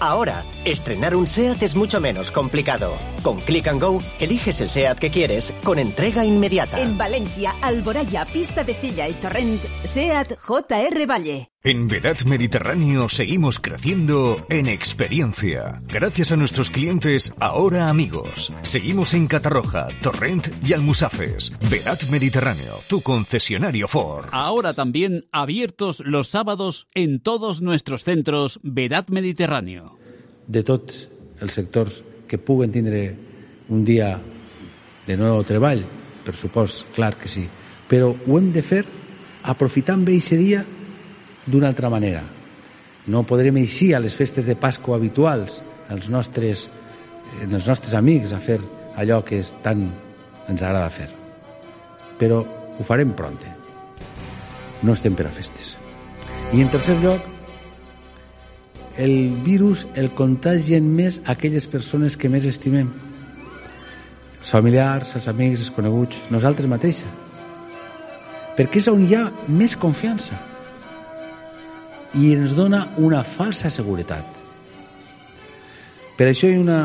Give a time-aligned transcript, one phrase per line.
[0.00, 2.96] Ahora, estrenar un SEAT es mucho menos complicado.
[3.22, 6.80] Con Click and Go, eliges el SEAT que quieres con entrega inmediata.
[6.80, 11.53] En Valencia, Alboraya, Pista de Silla y Torrent, SEAT JR Valle.
[11.66, 15.78] En Vedat Mediterráneo seguimos creciendo en experiencia.
[15.88, 18.52] Gracias a nuestros clientes, ahora amigos.
[18.60, 21.54] Seguimos en Catarroja, Torrent y Almusafes.
[21.70, 24.26] Vedat Mediterráneo, tu concesionario Ford.
[24.30, 29.96] Ahora también abiertos los sábados en todos nuestros centros Vedat Mediterráneo.
[30.46, 31.08] De tots
[31.40, 33.16] els sectors que puguen tindre
[33.72, 34.18] un dia
[35.08, 35.80] de nou treball,
[36.28, 37.48] per supost, clar que sí,
[37.88, 38.84] però ho hem de fer
[39.48, 40.66] aprofitant bé aquest dia
[41.46, 42.22] d'una altra manera.
[43.06, 45.60] No podrem eixir a les festes de Pasqua habituals,
[45.92, 46.68] als nostres,
[47.40, 48.60] eh, els nostres amics, a fer
[48.96, 49.82] allò que és tant
[50.48, 51.10] ens agrada fer.
[52.18, 52.40] Però
[52.78, 53.50] ho farem pronte.
[54.82, 55.74] No estem per a festes.
[56.52, 57.20] I en tercer lloc,
[58.96, 62.88] el virus el contagien més aquelles persones que més estimem.
[64.40, 67.22] Els familiars, els amics, els coneguts, nosaltres mateixes.
[68.56, 70.38] Perquè és on hi ha més confiança
[72.20, 74.26] i ens dona una falsa seguretat.
[76.14, 76.78] Per això hi una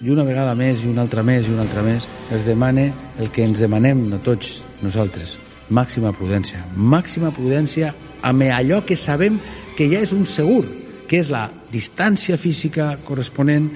[0.00, 2.86] i una vegada més i una altra més i una altra més es demana
[3.20, 5.36] el que ens demanem a tots nosaltres.
[5.68, 6.64] Màxima prudència.
[6.74, 7.92] Màxima prudència
[8.26, 9.36] amb allò que sabem
[9.76, 10.64] que ja és un segur
[11.10, 13.70] que és la distància física corresponent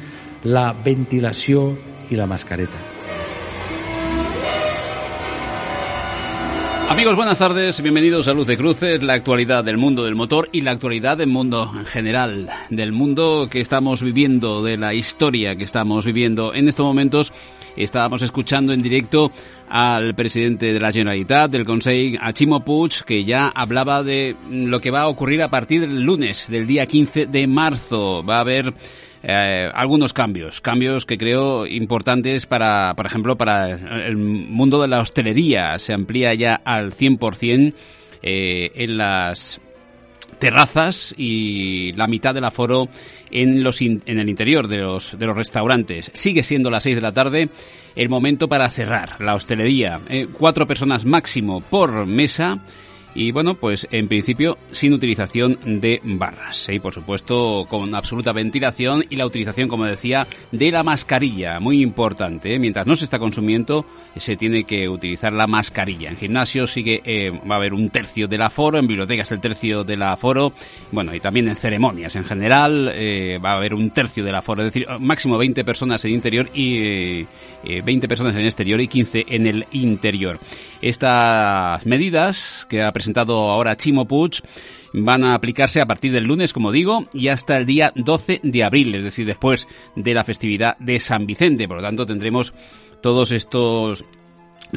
[0.44, 1.70] la ventilació
[2.10, 2.93] i la mascareta
[6.88, 10.60] Amigos, buenas tardes, bienvenidos a Luz de Cruces, la actualidad del mundo del motor y
[10.60, 15.64] la actualidad del mundo en general, del mundo que estamos viviendo, de la historia que
[15.64, 16.54] estamos viviendo.
[16.54, 17.32] En estos momentos
[17.74, 19.32] estábamos escuchando en directo
[19.68, 22.62] al presidente de la Generalitat, del Consejo, a Chimo
[23.06, 26.86] que ya hablaba de lo que va a ocurrir a partir del lunes, del día
[26.86, 28.22] 15 de marzo.
[28.22, 28.72] Va a haber
[29.26, 35.00] eh, algunos cambios, cambios que creo importantes para, por ejemplo, para el mundo de la
[35.00, 35.78] hostelería.
[35.78, 37.72] Se amplía ya al 100%
[38.22, 39.62] eh, en las
[40.38, 42.88] terrazas y la mitad del aforo
[43.30, 46.10] en, los en el interior de los, de los restaurantes.
[46.12, 47.48] Sigue siendo las 6 de la tarde
[47.96, 50.00] el momento para cerrar la hostelería.
[50.10, 52.58] Eh, cuatro personas máximo por mesa
[53.14, 56.68] y bueno, pues en principio sin utilización de barras.
[56.68, 61.60] Y por supuesto con absoluta ventilación y la utilización, como decía, de la mascarilla.
[61.60, 62.54] Muy importante.
[62.54, 62.58] ¿eh?
[62.58, 63.86] Mientras no se está consumiendo,
[64.16, 66.10] se tiene que utilizar la mascarilla.
[66.10, 69.84] En gimnasio sigue, eh, va a haber un tercio del aforo, en bibliotecas el tercio
[69.84, 70.52] del aforo.
[70.90, 74.62] Bueno, y también en ceremonias en general eh, va a haber un tercio del aforo.
[74.62, 77.26] Es decir, máximo 20 personas en interior y
[77.84, 80.38] 20 personas en exterior y 15 en el interior.
[80.82, 84.42] Estas medidas que ha presentado ahora Chimo Puig
[84.92, 88.64] van a aplicarse a partir del lunes, como digo, y hasta el día 12 de
[88.64, 89.66] abril, es decir, después
[89.96, 91.66] de la festividad de San Vicente.
[91.66, 92.54] Por lo tanto, tendremos
[93.02, 94.04] todos estos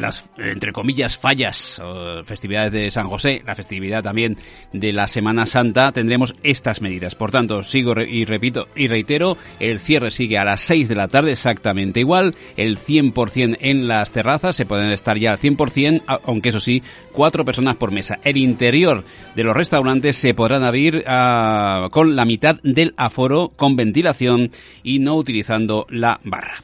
[0.02, 1.82] las, entre comillas, fallas,
[2.26, 4.38] festividades de San José, la festividad también
[4.74, 7.16] de la Semana Santa, tendremos estas medidas.
[7.16, 11.08] Por tanto, sigo y repito y reitero, el cierre sigue a las 6 de la
[11.08, 16.50] tarde exactamente igual, el 100% en las terrazas, se pueden estar ya al 100%, aunque
[16.50, 18.20] eso sí, cuatro personas por mesa.
[18.24, 19.04] El interior
[19.36, 24.52] de los restaurantes se podrán abrir uh, con la mitad del aforo, con ventilación
[24.84, 26.56] y no utilizando la barra.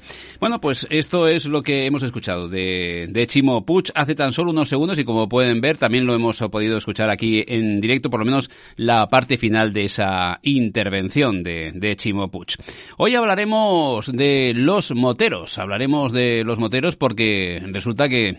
[0.44, 4.52] Bueno, pues esto es lo que hemos escuchado de, de Chimo Puig hace tan solo
[4.52, 8.20] unos segundos y como pueden ver también lo hemos podido escuchar aquí en directo, por
[8.20, 12.58] lo menos la parte final de esa intervención de, de Chimo Puig.
[12.98, 18.36] Hoy hablaremos de los moteros, hablaremos de los moteros porque resulta que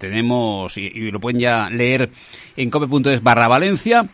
[0.00, 2.08] tenemos, y, y lo pueden ya leer
[2.56, 4.06] en cope.es barra Valencia,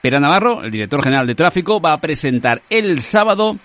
[0.00, 3.58] Pera Navarro, el director general de tráfico, va a presentar el sábado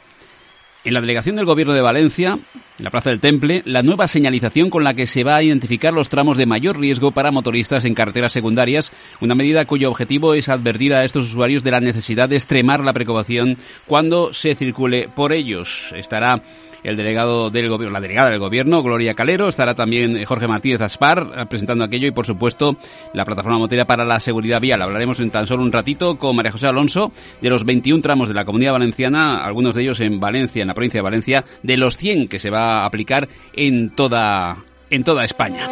[0.84, 2.40] en la delegación del Gobierno de Valencia,
[2.78, 5.94] en la Plaza del Temple, la nueva señalización con la que se va a identificar
[5.94, 10.50] los tramos de mayor riesgo para motoristas en carreteras secundarias, una medida cuyo objetivo es
[10.50, 15.34] advertir a estos usuarios de la necesidad de extremar la precaución cuando se circule por
[15.34, 15.94] ellos.
[15.96, 16.42] Estará
[16.84, 21.28] el delegado del gobierno, la delegada del gobierno, Gloria Calero, estará también Jorge Martínez Aspar
[21.36, 22.76] eh, presentando aquello y por supuesto
[23.14, 24.82] la plataforma motera para la seguridad vial.
[24.82, 27.12] Hablaremos en tan solo un ratito con María José Alonso
[27.42, 30.74] de los 21 tramos de la Comunidad Valenciana, algunos de ellos en Valencia, en la
[30.74, 34.58] provincia de Valencia, de los 100 que se va a aplicar en toda
[34.90, 35.68] en toda España.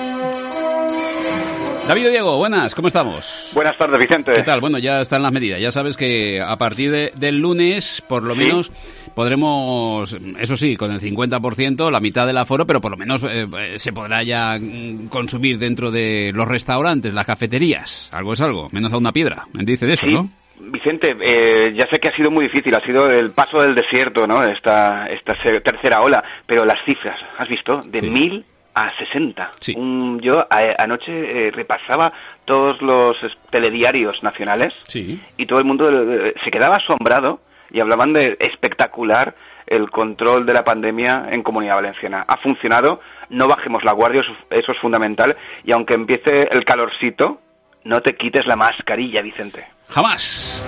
[1.89, 3.49] David Diego, buenas, ¿cómo estamos?
[3.55, 4.31] Buenas tardes, Vicente.
[4.31, 4.61] ¿Qué tal?
[4.61, 5.59] Bueno, ya están las medidas.
[5.59, 8.41] Ya sabes que a partir de, del lunes, por lo ¿Sí?
[8.41, 8.71] menos,
[9.19, 13.77] podremos, eso sí, con el 50%, la mitad del aforo, pero por lo menos eh,
[13.77, 14.55] se podrá ya
[15.09, 18.09] consumir dentro de los restaurantes, las cafeterías.
[18.13, 19.45] Algo es algo, menos a una piedra.
[19.51, 20.13] Me dice de eso, ¿Sí?
[20.13, 20.29] ¿no?
[20.71, 24.25] Vicente, eh, ya sé que ha sido muy difícil, ha sido el paso del desierto,
[24.25, 24.41] ¿no?
[24.41, 25.33] Esta, esta
[25.65, 27.81] tercera ola, pero las cifras, ¿has visto?
[27.89, 29.51] De mil a 60.
[30.21, 32.13] yo anoche eh, repasaba
[32.45, 33.17] todos los
[33.49, 39.35] telediarios nacionales y todo el mundo eh, se quedaba asombrado y hablaban de espectacular
[39.67, 42.25] el control de la pandemia en Comunidad Valenciana.
[42.27, 42.99] Ha funcionado,
[43.29, 47.39] no bajemos la guardia, eso es fundamental, y aunque empiece el calorcito,
[47.83, 49.65] no te quites la mascarilla, Vicente.
[49.87, 50.61] Jamás.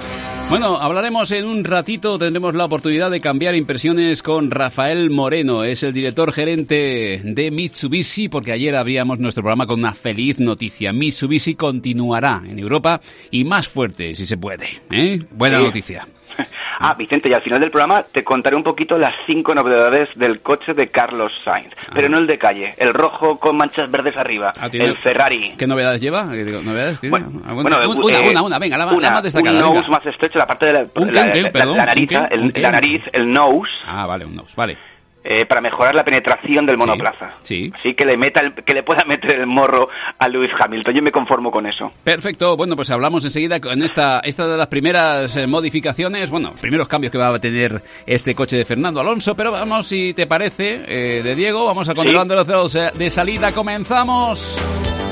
[0.50, 5.82] Bueno, hablaremos en un ratito, tendremos la oportunidad de cambiar impresiones con Rafael Moreno, es
[5.82, 10.92] el director gerente de Mitsubishi, porque ayer abríamos nuestro programa con una feliz noticia.
[10.92, 13.00] Mitsubishi continuará en Europa
[13.32, 14.82] y más fuerte, si se puede.
[14.92, 15.20] ¿eh?
[15.32, 16.06] Buena noticia.
[16.84, 20.42] Ah, Vicente, y al final del programa te contaré un poquito las cinco novedades del
[20.42, 24.52] coche de Carlos Sainz, pero no el de calle, el rojo con manchas verdes arriba,
[24.60, 25.54] ah, el Ferrari.
[25.60, 26.24] ¿Qué novedades lleva?
[26.24, 27.12] ¿Novedades tiene?
[27.12, 29.68] Bueno, ah, una, eh, una, una, venga, la, más destacada.
[29.68, 33.72] Un nose más estrecho, la parte de la, la, la nariz, el nose.
[33.86, 34.91] Ah, vale, un nose, vale.
[35.24, 37.36] Eh, para mejorar la penetración del monoplaza.
[37.44, 39.88] Sí, Así que le meta que le pueda meter el morro
[40.18, 40.96] a Lewis Hamilton.
[40.96, 41.92] Yo me conformo con eso.
[42.04, 42.58] Perfecto.
[42.58, 47.12] Bueno, pues hablamos enseguida con esta esta de las primeras eh, modificaciones, bueno, primeros cambios
[47.12, 51.22] que va a tener este coche de Fernando Alonso, pero vamos si te parece eh,
[51.22, 53.52] de Diego, vamos a continuar los ceros de salida.
[53.52, 54.60] Comenzamos.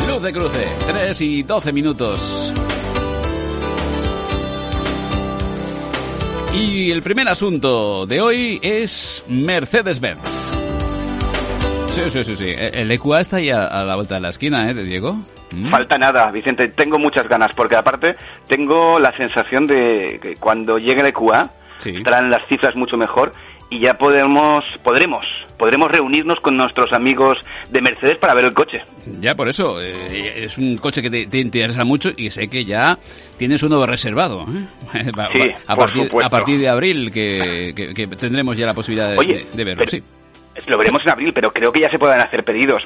[0.07, 2.51] Luz de cruce, 3 y 12 minutos.
[6.53, 10.19] Y el primer asunto de hoy es Mercedes-Benz.
[11.89, 12.55] Sí, sí, sí, sí.
[12.57, 15.17] El EQA está ya a la vuelta de la esquina, ¿eh, Diego?
[15.51, 15.69] ¿Mm?
[15.69, 16.69] Falta nada, Vicente.
[16.69, 18.15] Tengo muchas ganas, porque aparte
[18.47, 21.51] tengo la sensación de que cuando llegue el EQA
[21.85, 23.31] estarán las cifras mucho mejor
[23.69, 25.25] y ya podemos, podremos,
[25.57, 28.81] podremos reunirnos con nuestros amigos de Mercedes para ver el coche.
[29.19, 32.97] Ya, por eso, eh, es un coche que te, interesa mucho y sé que ya
[33.37, 34.47] tienes uno reservado.
[34.49, 34.65] ¿eh?
[35.33, 39.85] Sí, a, partir, a partir de abril que, tendremos ya la posibilidad de, verlo.
[39.87, 40.01] sí.
[40.67, 42.83] Lo veremos en abril, pero creo que ya se pueden hacer pedidos.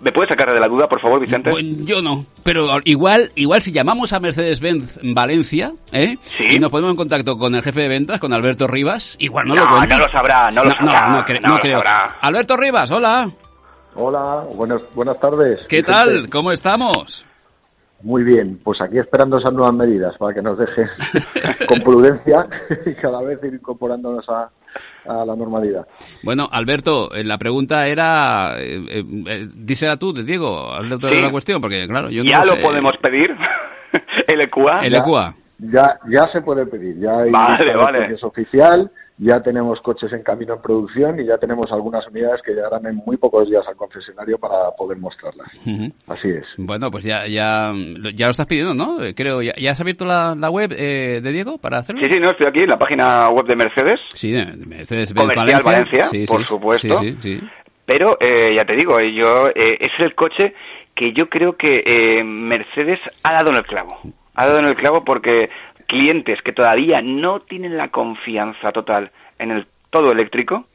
[0.00, 1.50] ¿Me puedes sacar de la duda, por favor, Vicente?
[1.84, 6.16] yo no, pero igual igual si llamamos a Mercedes-Benz Valencia ¿eh?
[6.38, 9.54] y nos ponemos en contacto con el jefe de ventas, con Alberto Rivas, igual no,
[9.54, 11.24] lo No lo sabrá, no lo sabrá.
[11.42, 11.82] No, creo.
[12.20, 13.30] Alberto Rivas, hola.
[13.96, 15.66] Hola, buenas, buenas tardes.
[15.68, 16.28] ¿Qué tal?
[16.28, 17.24] ¿Cómo estamos?
[18.02, 20.86] Muy bien, pues aquí esperando esas nuevas medidas para que nos deje
[21.68, 22.46] con prudencia
[22.84, 24.50] y cada vez ir incorporándonos a,
[25.06, 25.86] a la normalidad.
[26.22, 31.30] Bueno, Alberto, eh, la pregunta era, eh, eh, eh dísela tú, Diego, hazle toda la
[31.30, 33.36] cuestión, porque claro, yo no Ya lo, podemos pedir,
[34.26, 34.80] el EQA.
[34.84, 35.34] El EQA.
[35.58, 38.14] Ya, ya se puede pedir, ya hay vale, vale.
[38.14, 42.52] es oficial, ya tenemos coches en camino en producción y ya tenemos algunas unidades que
[42.52, 45.48] llegarán en muy pocos días al concesionario para poder mostrarlas.
[46.08, 46.44] Así es.
[46.56, 47.72] Bueno, pues ya, ya,
[48.14, 48.98] ya lo estás pidiendo, ¿no?
[49.14, 52.02] Creo, ¿ya, has abierto la, web eh, de Diego para hacerlo?
[52.02, 54.00] Sí, sí, no, estoy aquí en la página web de Mercedes.
[54.14, 57.00] Sí, de Mercedes Comercial Valencia, por supuesto.
[57.86, 60.54] Pero, eh, ya te digo, yo eh, es el coche
[60.94, 64.00] que yo creo que Mercedes ha dado en el clavo.
[64.34, 65.50] Ha dado en el clavo porque
[65.86, 70.66] clientes que todavía no tienen la confianza total en el todo eléctrico,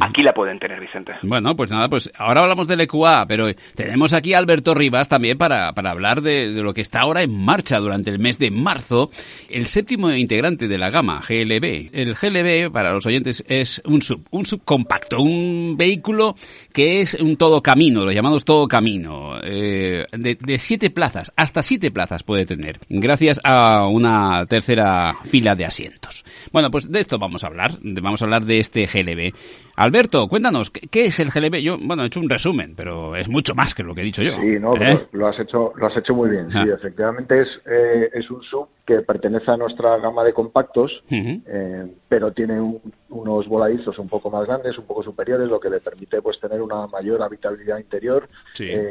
[0.00, 1.12] Aquí la pueden tener, Vicente.
[1.22, 5.36] Bueno, pues nada, pues ahora hablamos del EQA, pero tenemos aquí a Alberto Rivas también
[5.36, 9.10] para, para hablar de, lo que está ahora en marcha durante el mes de marzo,
[9.48, 11.90] el séptimo integrante de la gama, GLB.
[11.92, 16.36] El GLB, para los oyentes, es un sub, un subcompacto, un vehículo
[16.72, 21.62] que es un todo camino, lo llamamos todo camino, eh, de, de siete plazas, hasta
[21.62, 26.24] siete plazas puede tener, gracias a una tercera fila de asientos.
[26.52, 29.32] Bueno, pues de esto vamos a hablar, vamos a hablar de este GLB.
[29.80, 31.62] Alberto, cuéntanos, ¿qué, es el GLB?
[31.62, 34.20] Yo, bueno, he hecho un resumen, pero es mucho más que lo que he dicho
[34.22, 34.34] yo.
[34.34, 35.06] Sí, no, ¿Eh?
[35.12, 36.52] lo, has hecho, lo has hecho muy bien.
[36.52, 41.86] Sí, efectivamente es, eh, es un sub que pertenece a nuestra gama de compactos, eh,
[42.10, 42.60] pero tiene
[43.08, 46.60] unos voladizos un poco más grandes, un poco superiores, lo que le permite pues tener
[46.60, 48.28] una mayor habitabilidad interior,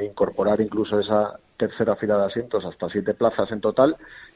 [0.04, 3.96] incorporar incluso esa tercera fila de asientos hasta siete plazas en total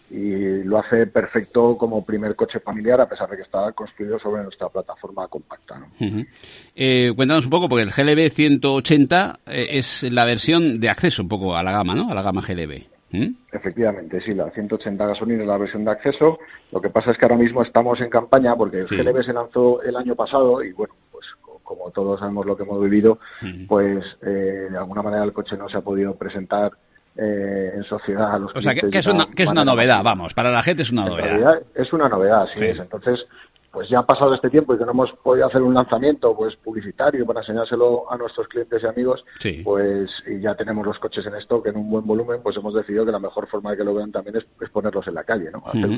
[0.10, 4.44] y lo hace perfecto como primer coche familiar a pesar de que está construido sobre
[4.44, 5.82] nuestra plataforma compacta.
[6.76, 11.30] Eh, cuéntanos un poco, porque el GLB 180 eh, es la versión de acceso un
[11.30, 12.10] poco a la gama, ¿no?
[12.10, 12.94] A la gama GLB.
[13.52, 16.40] Efectivamente, sí, la 180 gasolina es la versión de acceso.
[16.72, 19.84] Lo que pasa es que ahora mismo estamos en campaña porque el GLB se lanzó
[19.84, 21.28] el año pasado y bueno, pues
[21.62, 23.20] como todos sabemos lo que hemos vivido,
[23.68, 26.72] pues eh, de alguna manera el coche no se ha podido presentar
[27.18, 30.34] eh, en sociedad a los O sea, que, es, una, que es una novedad, vamos,
[30.34, 31.62] para la gente es una novedad.
[31.76, 32.80] es una novedad, sí, Es.
[32.80, 33.26] Entonces,
[33.74, 36.56] pues ya ha pasado este tiempo y que no hemos podido hacer un lanzamiento pues
[36.58, 39.26] publicitario para enseñárselo a nuestros clientes y amigos,
[39.64, 43.04] pues y ya tenemos los coches en stock en un buen volumen, pues hemos decidido
[43.04, 45.64] que la mejor forma de que lo vean también es, ponerlos en la calle, ¿no?
[45.66, 45.90] Hacer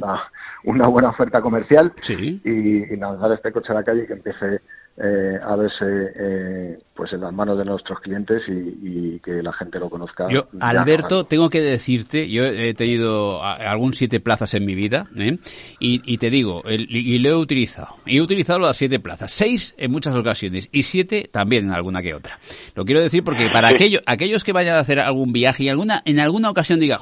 [0.63, 4.61] una, buena oferta comercial y, lanzar este coche a la calle y que empiece
[4.97, 5.85] eh, a verse
[6.15, 10.29] eh, pues en las manos de nuestros clientes y, que la gente lo conozca.
[10.29, 15.37] Yo, Alberto, tengo que decirte, yo he tenido algún siete plazas en mi vida ¿eh?
[15.79, 17.95] y, te digo, y lo he utilizado.
[18.05, 22.01] Y he utilizado las siete plazas, seis en muchas ocasiones y siete también en alguna
[22.01, 22.39] que otra.
[22.75, 26.01] Lo quiero decir porque para aquellos, aquellos que vayan a hacer algún viaje y alguna,
[26.05, 26.99] en alguna ocasión diga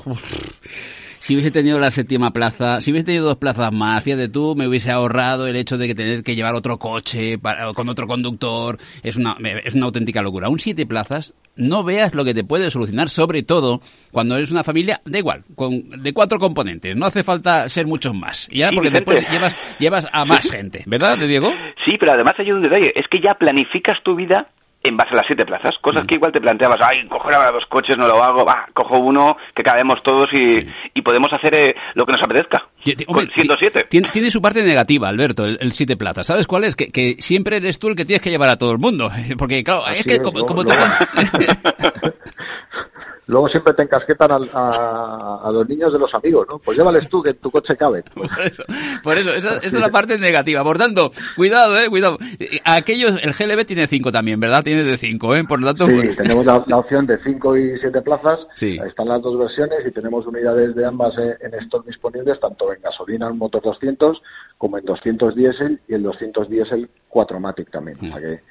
[1.23, 4.67] si hubiese tenido la séptima plaza, si hubiese tenido dos plazas más, fíjate tú, me
[4.67, 7.39] hubiese ahorrado el hecho de que tener que llevar otro coche
[7.75, 10.49] con otro conductor, es una, es una auténtica locura.
[10.49, 13.79] Un siete plazas, no veas lo que te puede solucionar, sobre todo
[14.11, 18.13] cuando eres una familia, da igual, con, de cuatro componentes, no hace falta ser muchos
[18.13, 21.53] más, ya porque después llevas, llevas a más gente, ¿verdad, Diego?
[21.85, 24.45] Sí, pero además hay un detalle, es que ya planificas tu vida
[24.83, 25.77] en base a las siete plazas.
[25.81, 26.07] Cosas mm.
[26.07, 29.37] que igual te planteabas, ay, coger ahora dos coches, no lo hago, va, cojo uno,
[29.55, 32.67] que cabemos todos y, y podemos hacer eh, lo que nos apetezca.
[33.07, 33.87] Con 107.
[33.89, 36.27] Tiene, tiene, su parte negativa, Alberto, el, siete plazas.
[36.27, 36.75] ¿Sabes cuál es?
[36.75, 39.09] Que, que, siempre eres tú el que tienes que llevar a todo el mundo.
[39.37, 40.63] Porque, claro, es que como, como
[43.27, 46.59] Luego siempre te encasquetan a, los niños de los amigos, ¿no?
[46.59, 48.03] Pues llévales tú, que en tu coche cabe.
[49.03, 50.63] Por eso, esa, es la parte negativa.
[50.63, 52.17] Por tanto, cuidado, eh, cuidado.
[52.65, 54.63] Aquellos, el GLB tiene cinco también, ¿verdad?
[54.63, 55.43] Tiene de cinco, ¿eh?
[55.45, 55.87] Por lo tanto...
[55.87, 58.39] Sí, pues- tenemos la, opción de cinco y siete plazas.
[58.55, 58.77] Sí.
[58.81, 62.73] Ahí están las dos versiones y tenemos unidades de ambas eh, en stock disponibles, tanto
[62.73, 64.21] en gasolina, en motor 200,
[64.57, 67.97] como en 200 diésel y en 200 diésel 4MATIC también.
[68.01, 68.41] O sea que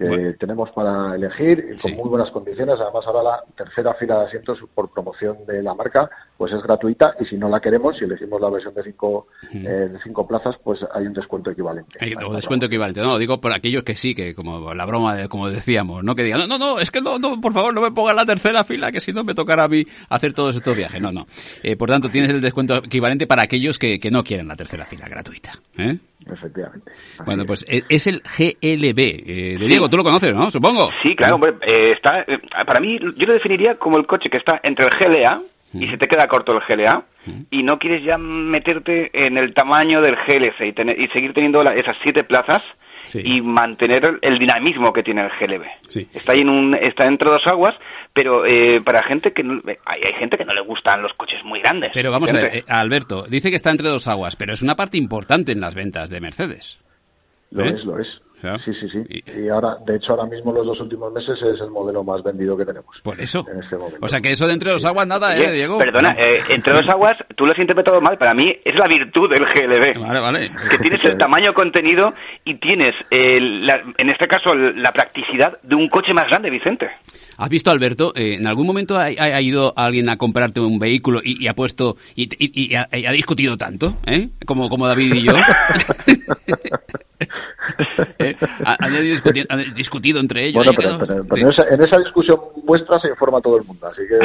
[0.00, 2.80] que tenemos para elegir con muy buenas condiciones.
[2.80, 7.16] Además, ahora la tercera fila de asientos por promoción de la marca pues es gratuita
[7.20, 10.56] y si no la queremos, si elegimos la versión de cinco, eh, de cinco plazas,
[10.64, 11.98] pues hay un descuento equivalente.
[12.00, 13.02] Hay un descuento equivalente.
[13.02, 16.22] No, digo por aquellos que sí, que como la broma, de, como decíamos, no que
[16.22, 18.64] digan, no, no, no, es que no, no, por favor, no me pongan la tercera
[18.64, 21.00] fila, que si no me tocará a mí hacer todos estos viajes.
[21.00, 21.26] No, no.
[21.62, 24.86] Eh, por tanto, tienes el descuento equivalente para aquellos que, que no quieren la tercera
[24.86, 25.52] fila gratuita.
[25.76, 25.98] ¿eh?
[26.26, 26.92] Efectivamente.
[27.24, 28.98] bueno, pues eh, es el GLB.
[28.98, 30.50] Eh, Diego, tú lo conoces, ¿no?
[30.50, 30.90] Supongo.
[31.02, 34.36] Sí, claro, hombre, eh, está, eh, para mí, yo lo definiría como el coche que
[34.36, 35.40] está entre el GLA
[35.72, 37.04] y se te queda corto el GLA
[37.50, 41.62] y no quieres ya meterte en el tamaño del GLC y, tener, y seguir teniendo
[41.62, 42.62] esas siete plazas
[43.14, 45.64] y mantener el dinamismo que tiene el GLB.
[46.14, 47.74] Está ahí en un, está entre dos aguas,
[48.12, 51.60] pero eh, para gente que no, hay, gente que no le gustan los coches muy
[51.60, 51.90] grandes.
[51.94, 54.76] Pero vamos a ver, eh, Alberto, dice que está entre dos aguas, pero es una
[54.76, 56.78] parte importante en las ventas de Mercedes.
[57.50, 57.74] Lo ¿Eh?
[57.74, 58.20] es, lo es.
[58.64, 59.22] Sí, sí, sí.
[59.38, 62.56] Y ahora, de hecho, ahora mismo los dos últimos meses es el modelo más vendido
[62.56, 63.00] que tenemos.
[63.02, 63.46] Por eso.
[63.50, 63.98] En este momento.
[64.00, 65.78] O sea, que eso de entre dos aguas nada, ¿eh, Diego?
[65.78, 68.16] Perdona, eh, entre dos aguas, tú lo has interpretado mal.
[68.18, 70.00] Para mí es la virtud del GLB.
[70.00, 70.50] Vale, vale.
[70.70, 72.12] Que tienes el tamaño contenido
[72.44, 76.90] y tienes, en este caso, la practicidad de un coche más grande, Vicente.
[77.40, 78.12] ¿Has visto, Alberto?
[78.14, 82.74] Eh, ¿En algún momento ha, ido alguien a comprarte un vehículo y, ha puesto y,
[82.74, 84.28] ha, discutido tanto, ¿eh?
[84.44, 85.32] Como, como David y yo.
[88.18, 88.36] ¿Eh?
[88.64, 90.64] Han, discutido, entre ellos.
[90.64, 94.18] Bueno, pero, en esa discusión vuestra se informa todo el mundo, así que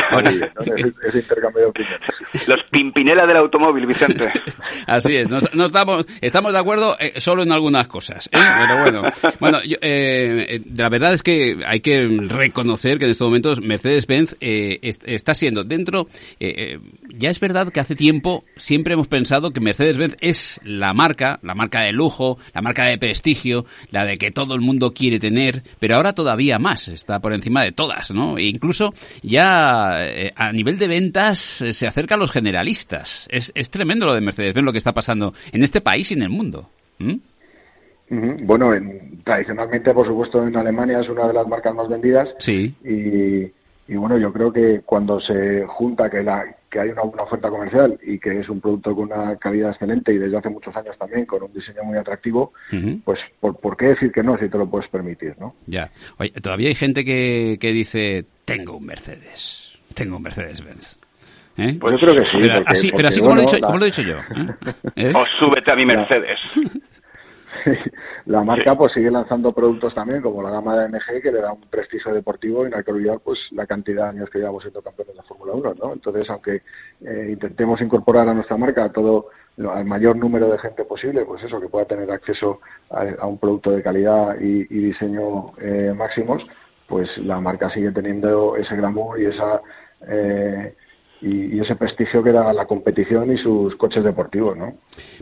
[1.08, 2.10] es, intercambio de opiniones.
[2.48, 4.32] Los pimpinela del automóvil, Vicente.
[4.88, 8.38] Así es, no, estamos, estamos de acuerdo eh, solo en algunas cosas, ¿eh?
[8.60, 9.04] pero bueno.
[9.40, 9.60] Bueno,
[10.76, 16.08] la verdad es que hay que reconocer que en estos momentos Mercedes-Benz está siendo dentro,
[16.40, 21.56] ya es verdad que hace tiempo siempre hemos pensado que Mercedes-Benz es la marca, la
[21.56, 25.64] marca de lujo, la marca de prestigio, la de que todo el mundo quiere tener,
[25.80, 28.38] pero ahora todavía más, está por encima de todas, ¿no?
[28.38, 33.28] E incluso ya eh, a nivel de ventas eh, se acerca a los generalistas.
[33.30, 36.24] Es, es tremendo lo de Mercedes-Benz, lo que está pasando en este país y en
[36.24, 36.70] el mundo.
[38.10, 38.72] Bueno,
[39.24, 42.30] tradicionalmente, por supuesto, en Alemania es una de las marcas más vendidas.
[42.40, 42.74] Sí.
[42.84, 43.52] Y,
[43.88, 47.50] y bueno, yo creo que cuando se junta que, la, que hay una, buena oferta
[47.50, 50.98] comercial y que es un producto con una calidad excelente y desde hace muchos años
[50.98, 52.52] también con un diseño muy atractivo,
[53.04, 55.54] pues ¿por, qué decir que no si te lo puedes permitir, no?
[55.68, 55.92] Ya.
[56.18, 60.98] Oye, todavía hay gente que, que dice, tengo un Mercedes, tengo un Mercedes-Benz.
[61.58, 61.78] ¿Eh?
[61.80, 62.38] Pues yo creo que sí.
[62.40, 64.18] Pero así, pero así como, lo he dicho, como, lo he dicho, yo.
[64.18, 64.56] ¿eh?
[64.96, 65.14] ¿Eh?
[65.16, 66.40] O súbete a mi Mercedes.
[68.26, 71.54] la marca pues sigue lanzando productos también como la gama de MG que le da
[71.54, 74.64] un prestigio deportivo y no hay que olvidar pues la cantidad de años que llevamos
[74.64, 75.94] siendo campeones de la Fórmula 1 ¿no?
[75.94, 76.62] entonces aunque
[77.02, 81.62] eh, intentemos incorporar a nuestra marca todo al mayor número de gente posible pues eso
[81.62, 82.60] que pueda tener acceso
[82.90, 86.46] a, un producto de calidad y, diseño eh, máximos
[86.88, 89.62] pues la marca sigue teniendo ese glamour y esa
[90.08, 90.76] eh,
[91.22, 94.76] y, ese prestigio que da la competición y sus coches deportivos, ¿no?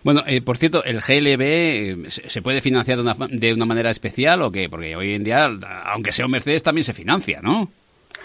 [0.03, 3.89] Bueno, eh, por cierto, ¿el GLB eh, se puede financiar de una, de una manera
[3.89, 4.69] especial o qué?
[4.69, 5.49] Porque hoy en día,
[5.85, 7.69] aunque sea un Mercedes, también se financia, ¿no?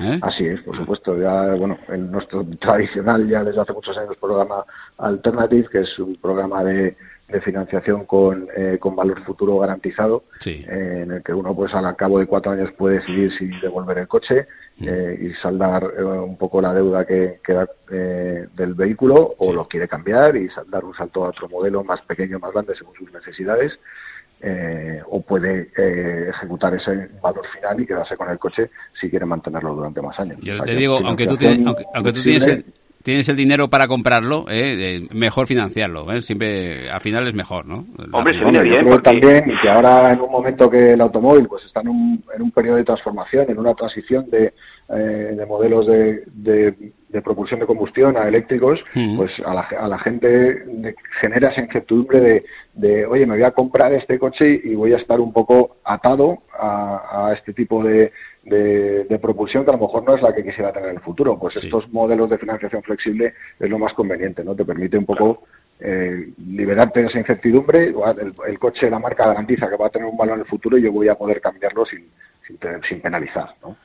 [0.01, 0.19] ¿Eh?
[0.23, 1.21] Así es, por supuesto.
[1.21, 4.65] Ya, bueno, en nuestro tradicional, ya desde hace muchos años, programa
[4.99, 6.97] Alternative, que es un programa de,
[7.29, 11.95] de financiación con, eh, con valor futuro garantizado, eh, en el que uno, pues al
[11.95, 14.47] cabo de cuatro años puede decidir si devolver el coche
[14.79, 14.89] mm.
[15.27, 20.49] y saldar un poco la deuda que queda del vehículo, o lo quiere cambiar y
[20.69, 23.79] dar un salto a otro modelo más pequeño, más grande, según sus necesidades
[24.41, 28.71] eh, o puede eh, ejecutar ese valor final y quedarse con el coche
[29.01, 30.39] si quiere mantenerlo durante más años.
[30.41, 32.65] Yo te digo, aunque tú, tienes, aunque, tú tienes, el,
[33.03, 36.11] tienes el dinero para comprarlo, eh, eh mejor financiarlo.
[36.13, 36.23] ¿eh?
[36.23, 37.87] Siempre, al final es mejor, ¿no?
[38.13, 38.87] Hombre, se viene bien.
[38.87, 39.11] Porque...
[39.11, 42.43] También, y que ahora en un momento que el automóvil pues está en un, en
[42.43, 44.53] un periodo de transformación, en una transición de,
[44.91, 48.79] eh, de modelos de, de, propulsión de combustión a eléctricos,
[49.17, 50.65] pues a la, a la gente
[51.21, 54.99] genera esa incertidumbre de, de, oye, me voy a comprar este coche y voy a
[54.99, 58.13] estar un poco atado a, a este tipo de,
[58.49, 61.39] de, propulsión que a lo mejor no es la que quisiera tener en el futuro.
[61.39, 64.55] Pues estos modelos de financiación flexible es lo más conveniente, ¿no?
[64.55, 65.45] Te permite un poco
[65.81, 67.89] eh, liberarte de esa incertidumbre.
[67.89, 70.79] El, el, coche, la marca garantiza que va a tener un valor en el futuro
[70.79, 72.09] y yo voy a poder cambiarlo sin,
[72.47, 73.77] sin, sin penalizar, ¿no?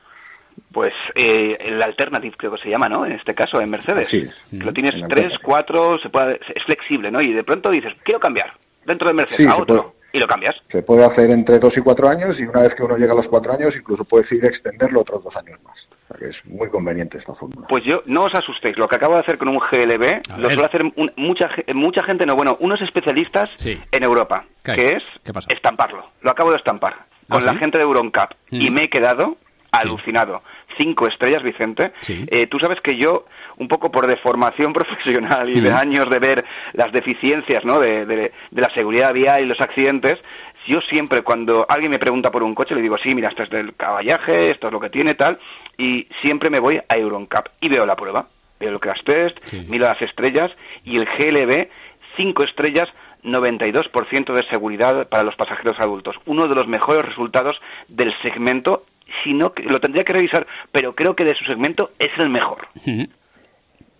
[0.72, 3.06] pues eh, el Alternative creo que se llama, ¿no?
[3.06, 4.08] En este caso, en Mercedes.
[4.08, 7.20] Sí, lo tienes tres, cuatro, se puede, es flexible, ¿no?
[7.20, 8.52] Y de pronto dices, quiero cambiar
[8.84, 9.94] dentro de Mercedes a otro.
[10.14, 10.54] Y lo cambias.
[10.70, 13.16] Se puede hacer entre dos y cuatro años y una vez que uno llega a
[13.16, 15.76] los cuatro años incluso puedes ir extenderlo otros dos años más.
[15.90, 17.66] O sea que es muy conveniente esta fórmula.
[17.68, 20.66] Pues yo, no os asustéis, lo que acabo de hacer con un GLB lo suele
[20.66, 20.84] hacer
[21.16, 25.02] mucha, mucha gente, no, bueno, unos especialistas en Europa, que es
[25.48, 26.10] estamparlo.
[26.22, 29.36] Lo acabo de estampar ¿Ah, con la gente de Euroncap y me he quedado
[29.72, 30.42] alucinado.
[30.76, 31.92] Cinco estrellas, Vicente.
[32.08, 33.26] Eh, tú sabes que yo,
[33.58, 37.78] un poco por deformación profesional y de años de ver las deficiencias ¿no?
[37.78, 40.18] de, de, la seguridad vial y los accidentes,
[40.66, 43.50] yo siempre cuando alguien me pregunta por un coche le digo, sí, mira, esto es
[43.50, 45.38] del caballaje, esto es lo que tiene, tal,
[45.76, 48.28] y siempre me voy a Euroncap y veo la prueba.
[48.58, 49.36] Veo el crash test,
[49.68, 50.50] miro las estrellas
[50.84, 51.68] y el GLB,
[52.16, 52.88] cinco estrellas,
[53.24, 56.16] 92% de seguridad para los pasajeros adultos.
[56.26, 58.84] Uno de los mejores resultados del segmento
[59.22, 62.68] sino que lo tendría que revisar, pero creo que de su segmento es el mejor.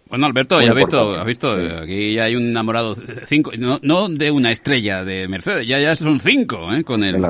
[0.09, 2.95] Bueno, Alberto, ya has visto, has visto, aquí ya hay un enamorado
[3.27, 6.85] cinco, no, no, de una estrella de Mercedes, ya ya son cinco, ¿eh?
[6.85, 7.23] con el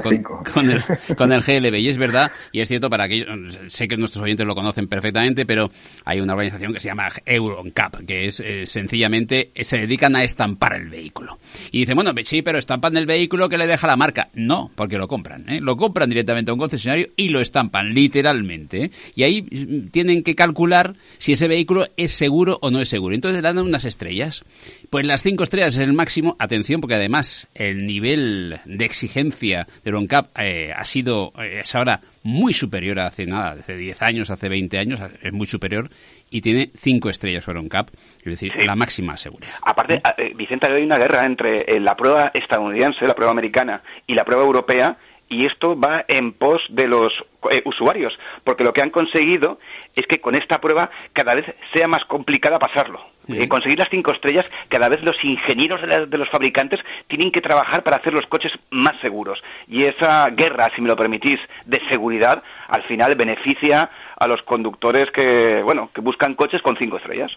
[0.52, 0.82] con, el
[1.16, 3.28] con el GLB y es verdad y es cierto para aquellos,
[3.68, 5.70] sé que nuestros oyentes lo conocen perfectamente, pero
[6.04, 10.74] hay una organización que se llama EuronCap, que es eh, sencillamente se dedican a estampar
[10.74, 11.38] el vehículo
[11.70, 14.98] y dicen bueno sí, pero estampan el vehículo que le deja la marca, no, porque
[14.98, 15.60] lo compran, ¿eh?
[15.60, 18.90] lo compran directamente a un concesionario y lo estampan literalmente ¿eh?
[19.14, 23.14] y ahí mm, tienen que calcular si ese vehículo es seguro o no es seguro.
[23.14, 24.44] Entonces le dan unas estrellas.
[24.90, 26.34] Pues las cinco estrellas es el máximo.
[26.38, 32.00] Atención, porque además el nivel de exigencia de Roncap eh, ha sido, eh, es ahora
[32.22, 35.90] muy superior a hace nada, hace 10 años, hace 20 años, es muy superior
[36.30, 39.56] y tiene cinco estrellas Roncap, es decir, la máxima seguridad.
[39.62, 44.24] Aparte, eh, Vicente, hay una guerra entre la prueba estadounidense, la prueba americana y la
[44.24, 44.96] prueba europea
[45.34, 47.12] y esto va en pos de los
[47.50, 49.58] eh, usuarios, porque lo que han conseguido
[49.96, 53.00] es que con esta prueba cada vez sea más complicada pasarlo.
[53.26, 57.82] Eh, conseguir las cinco estrellas, cada vez los ingenieros de, los fabricantes tienen que trabajar
[57.82, 59.42] para hacer los coches más seguros.
[59.66, 65.10] Y esa guerra, si me lo permitís, de seguridad, al final beneficia a los conductores
[65.10, 67.32] que, bueno, que buscan coches con cinco estrellas.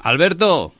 [0.00, 0.72] Alberto,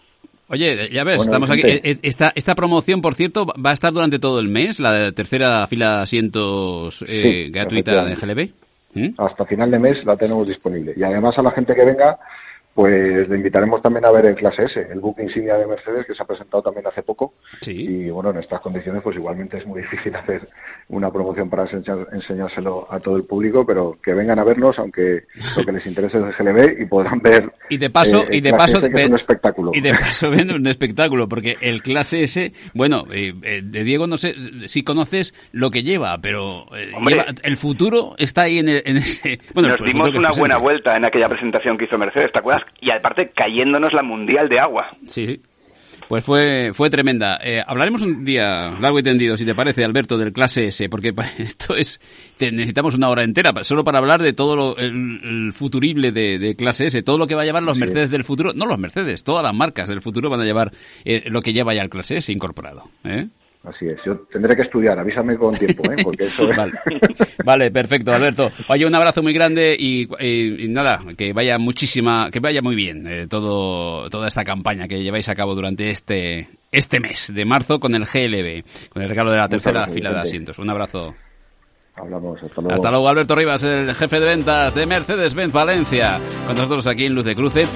[0.55, 1.63] Oye, ya ves, estamos aquí.
[1.65, 5.11] Eh, eh, esta, esta promoción, por cierto, va a estar durante todo el mes, la
[5.11, 8.51] tercera fila de asientos eh, gratuita de GLB.
[8.95, 9.21] ¿Mm?
[9.21, 10.95] Hasta final de mes la tenemos disponible.
[10.97, 12.21] Y además a la gente que venga,
[12.75, 16.15] pues le invitaremos también a ver el Clase S, el buque insignia de Mercedes que
[16.15, 17.35] se ha presentado también hace poco.
[17.67, 20.49] Y bueno, en estas condiciones pues igualmente es muy difícil hacer
[20.89, 25.25] una promoción para enseñárselo a todo el público, pero que vengan a vernos, aunque
[25.57, 28.41] lo que les interese es el GLB y podrán ver y de paso eh, y
[28.41, 29.71] de paso es un espectáculo.
[29.75, 34.07] Y de paso ven un espectáculo, porque el Clase S, bueno, eh, eh, de Diego
[34.07, 34.35] no sé
[34.67, 36.67] si conoces lo que lleva, pero
[37.43, 39.39] el futuro está ahí en, ese...
[39.55, 42.64] Bueno, Nos dimos una buena vuelta en aquella presentación que hizo Mercedes, ¿te acuerdas?
[42.81, 44.89] Y aparte cayéndonos la mundial de agua.
[45.09, 45.41] Sí,
[46.09, 47.39] pues fue, fue tremenda.
[47.43, 51.15] Eh, hablaremos un día largo y tendido, si te parece, Alberto, del clase S, porque
[51.39, 52.01] esto es,
[52.39, 57.03] necesitamos una hora entera solo para hablar de todo lo, el, futurible de, clase S,
[57.03, 59.55] todo lo que va a llevar los Mercedes del futuro, no los Mercedes, todas las
[59.55, 60.73] marcas del futuro van a llevar
[61.05, 62.91] eh, lo que lleva ya el clase S incorporado.
[63.05, 63.29] ¿eh?
[63.65, 65.97] Así es, yo tendré que estudiar, avísame con tiempo, ¿eh?
[66.05, 66.73] porque eso vale.
[67.45, 68.51] vale, perfecto, Alberto.
[68.69, 70.07] Oye, un abrazo muy grande y,
[70.69, 75.31] nada, que vaya muchísima, que vaya muy bien eh, todo, toda esta campaña que lleváis
[75.31, 79.39] a cabo durante este, este mes de marzo con el GLB, con el regalo de
[79.39, 80.59] la tercera fila de asientos.
[80.59, 81.15] Un abrazo.
[81.97, 82.75] Hablamos, hasta luego.
[82.75, 87.15] Hasta luego, Alberto Rivas, el jefe de ventas de Mercedes-Benz Valencia, con nosotros aquí en
[87.15, 87.69] Luz de Cruce.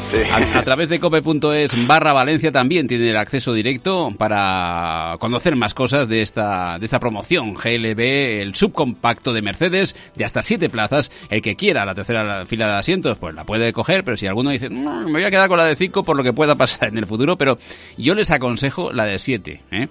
[0.55, 6.09] A, través de cope.es barra Valencia también tiene el acceso directo para conocer más cosas
[6.09, 11.13] de esta, de esta promoción GLB, el subcompacto de Mercedes, de hasta siete plazas.
[11.31, 14.51] El que quiera la tercera fila de asientos, pues la puede coger, pero si alguno
[14.51, 16.99] dice, me voy a quedar con la de cinco por lo que pueda pasar en
[16.99, 17.59] el futuro, pero
[17.97, 19.87] yo les aconsejo la de siete, ¿eh?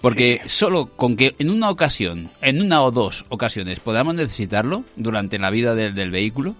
[0.00, 5.38] porque solo con que en una ocasión, en una o dos ocasiones, podamos necesitarlo durante
[5.38, 6.54] la vida del, vehículo,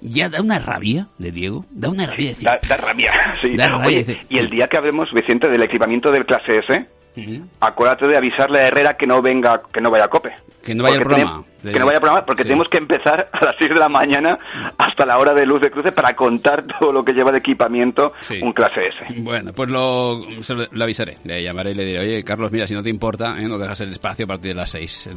[0.00, 2.30] ya da una rabia de Diego, da una rabia.
[2.30, 3.12] Decir, da, rabia,
[4.06, 4.16] sí.
[4.28, 6.86] y el día que hablemos, Vicente, del equipamiento del clase S,
[7.60, 10.32] acuérdate de avisarle a Herrera que no venga, que no vaya a COPE.
[10.64, 11.44] Que no vaya al programa.
[11.72, 14.38] Que no vaya a programa, porque tenemos que empezar a las 6 de la mañana
[14.78, 18.12] hasta la hora de luz de cruce para contar todo lo que lleva de equipamiento
[18.42, 19.20] un clase S.
[19.22, 20.20] Bueno, pues lo,
[20.70, 21.18] lo, avisaré.
[21.24, 23.48] Le llamaré y le diré, oye, Carlos, mira, si no te importa, ¿eh?
[23.48, 25.10] no dejas el espacio a partir de las 6.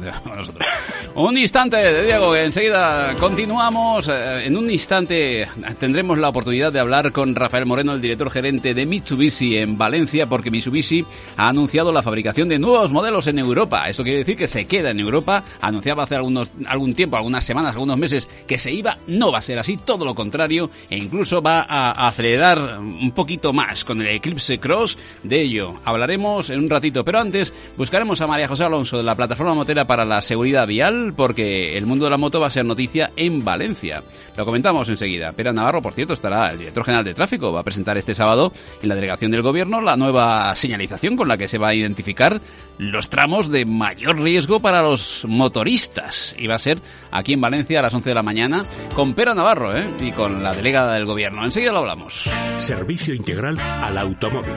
[1.14, 4.08] un instante, de Diego, enseguida continuamos.
[4.08, 8.74] Eh, en un instante tendremos la oportunidad de hablar con Rafael Moreno, el director gerente
[8.74, 11.04] de Mitsubishi en Valencia, porque Mitsubishi
[11.36, 13.88] ha anunciado la fabricación de nuevos modelos en Europa.
[13.88, 15.42] Esto quiere decir que se queda en Europa.
[15.60, 19.42] Anunciaba hace algunos algún tiempo, algunas semanas, algunos meses que se iba, no va a
[19.42, 24.08] ser así, todo lo contrario, e incluso va a acelerar un poquito más con el
[24.08, 24.98] Eclipse Cross.
[25.22, 29.14] De ello hablaremos en un ratito, pero antes buscaremos a María José Alonso de la
[29.14, 32.64] plataforma motera para la seguridad vial, porque el mundo de la moto va a ser
[32.64, 34.02] noticia en Valencia.
[34.40, 35.32] Lo comentamos enseguida.
[35.32, 38.54] Pera Navarro, por cierto, estará el director general de tráfico, va a presentar este sábado
[38.80, 42.40] en la delegación del gobierno la nueva señalización con la que se va a identificar
[42.78, 46.34] los tramos de mayor riesgo para los motoristas.
[46.38, 46.78] Y va a ser
[47.10, 49.84] aquí en Valencia a las 11 de la mañana con Pera Navarro ¿eh?
[50.00, 51.44] y con la delegada del gobierno.
[51.44, 52.24] Enseguida lo hablamos.
[52.56, 54.54] Servicio integral al automóvil.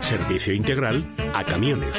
[0.00, 1.92] Servicio integral a camiones.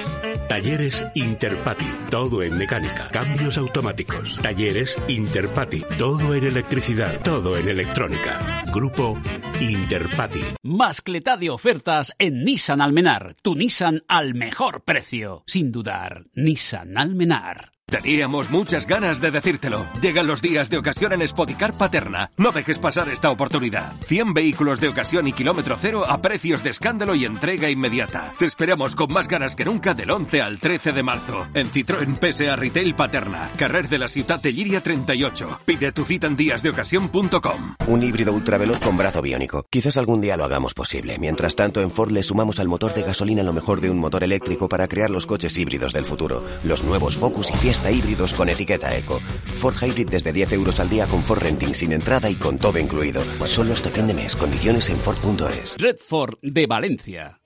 [0.50, 4.40] Talleres Interpati, todo en mecánica, cambios automáticos.
[4.42, 8.64] Talleres Interpati, todo en electricidad, todo en electrónica.
[8.74, 9.20] Grupo
[9.62, 10.42] Interpati.
[10.64, 16.26] Mascleta de ofertas en Nissan Almenar, tu Nissan al mejor precio, sin dudar.
[16.34, 17.79] Nissan Almenar.
[17.90, 19.86] Teníamos muchas ganas de decírtelo.
[20.00, 22.30] Llegan los días de ocasión en Spoticar Paterna.
[22.38, 23.92] No dejes pasar esta oportunidad.
[24.06, 28.32] 100 vehículos de ocasión y kilómetro cero a precios de escándalo y entrega inmediata.
[28.38, 31.48] Te esperamos con más ganas que nunca del 11 al 13 de marzo.
[31.56, 33.50] En Citroën PSA Retail Paterna.
[33.58, 35.58] Carrer de la Ciudad de Liria 38.
[35.66, 37.76] Pide tu cita en díasdeocasión.com.
[37.88, 39.66] Un híbrido ultraveloz con brazo biónico.
[39.68, 41.18] Quizás algún día lo hagamos posible.
[41.18, 44.24] Mientras tanto, en Ford le sumamos al motor de gasolina lo mejor de un motor
[44.24, 46.44] eléctrico para crear los coches híbridos del futuro.
[46.64, 49.20] Los nuevos Focus y Fiesta híbridos con etiqueta eco.
[49.60, 52.78] Ford Hybrid desde 10 euros al día con Ford Renting sin entrada y con todo
[52.78, 53.22] incluido.
[53.46, 54.36] Solo hasta fin de mes.
[54.36, 55.76] Condiciones en Ford.es.
[55.78, 57.40] Red Ford de Valencia.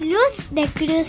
[0.00, 1.08] Luz de Cruz.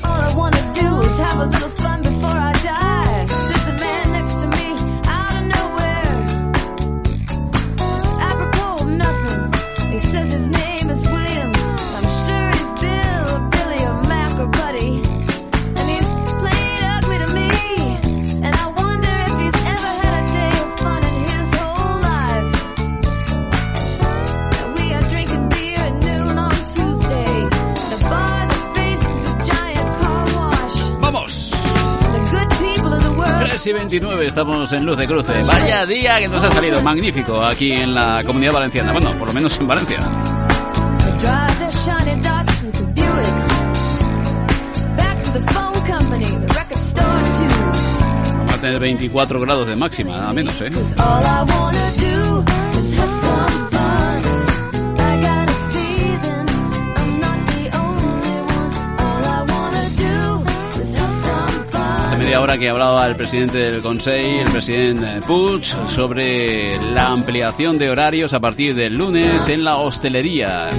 [33.66, 35.42] Y 29 estamos en Luz de Cruce.
[35.46, 38.94] Vaya día que nos ha salido magnífico aquí en la comunidad valenciana.
[38.94, 39.98] Bueno, por lo menos en Valencia.
[48.34, 50.72] Vamos a tener 24 grados de máxima, nada menos, ¿eh?
[62.30, 67.90] 'Y ahora que hablaba el presidente del Consejo, el presidente Puig, sobre la ampliación de
[67.90, 70.70] horarios a partir del lunes en la hostelería.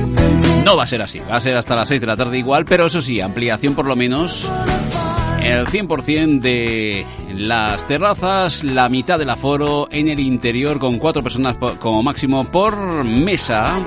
[0.64, 2.64] No va a ser así, va a ser hasta las 6 de la tarde igual,
[2.64, 4.48] pero eso sí, ampliación por lo menos
[5.42, 11.56] el 100% de las terrazas, la mitad del aforo en el interior con cuatro personas
[11.80, 13.84] como máximo por mesa.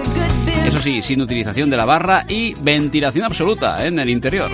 [0.66, 4.52] Eso sí, sin utilización de la barra y ventilación absoluta en el interior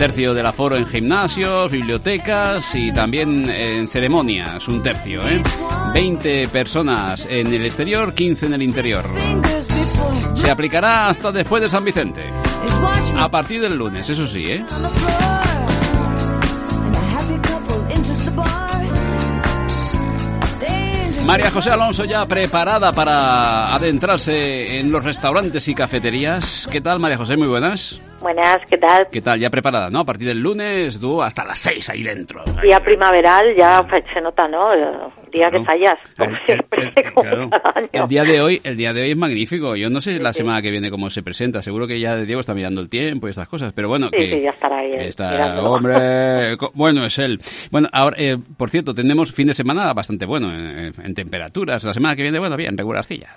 [0.00, 5.42] tercio del aforo en gimnasios, bibliotecas y también en ceremonias, un tercio, ¿eh?
[5.92, 9.04] 20 personas en el exterior, 15 en el interior.
[10.36, 12.22] Se aplicará hasta después de San Vicente.
[13.18, 14.64] A partir del lunes, eso sí, ¿eh?
[21.26, 26.66] María José Alonso ya preparada para adentrarse en los restaurantes y cafeterías.
[26.72, 27.36] ¿Qué tal, María José?
[27.36, 28.00] Muy buenas.
[28.20, 29.06] Buenas, ¿qué tal?
[29.10, 29.40] ¿Qué tal?
[29.40, 30.00] Ya preparada, ¿no?
[30.00, 32.42] A partir del lunes, tú hasta las seis ahí dentro.
[32.62, 34.70] Día primaveral, ya se nota, ¿no?
[35.32, 36.92] Día de fallas, como siempre,
[37.92, 39.76] el, día de hoy, el día de hoy es magnífico.
[39.76, 41.62] Yo no sé la semana que viene cómo se presenta.
[41.62, 44.42] Seguro que ya Diego está mirando el tiempo y estas cosas, pero bueno, sí, que
[44.42, 44.90] ya estará ahí.
[44.90, 47.40] Eh, está, hombre, bueno es él.
[47.70, 51.84] Bueno, ahora, eh, por cierto, tenemos fin de semana bastante bueno en, temperaturas.
[51.84, 53.28] La semana que viene, bueno, bien, regularcilla.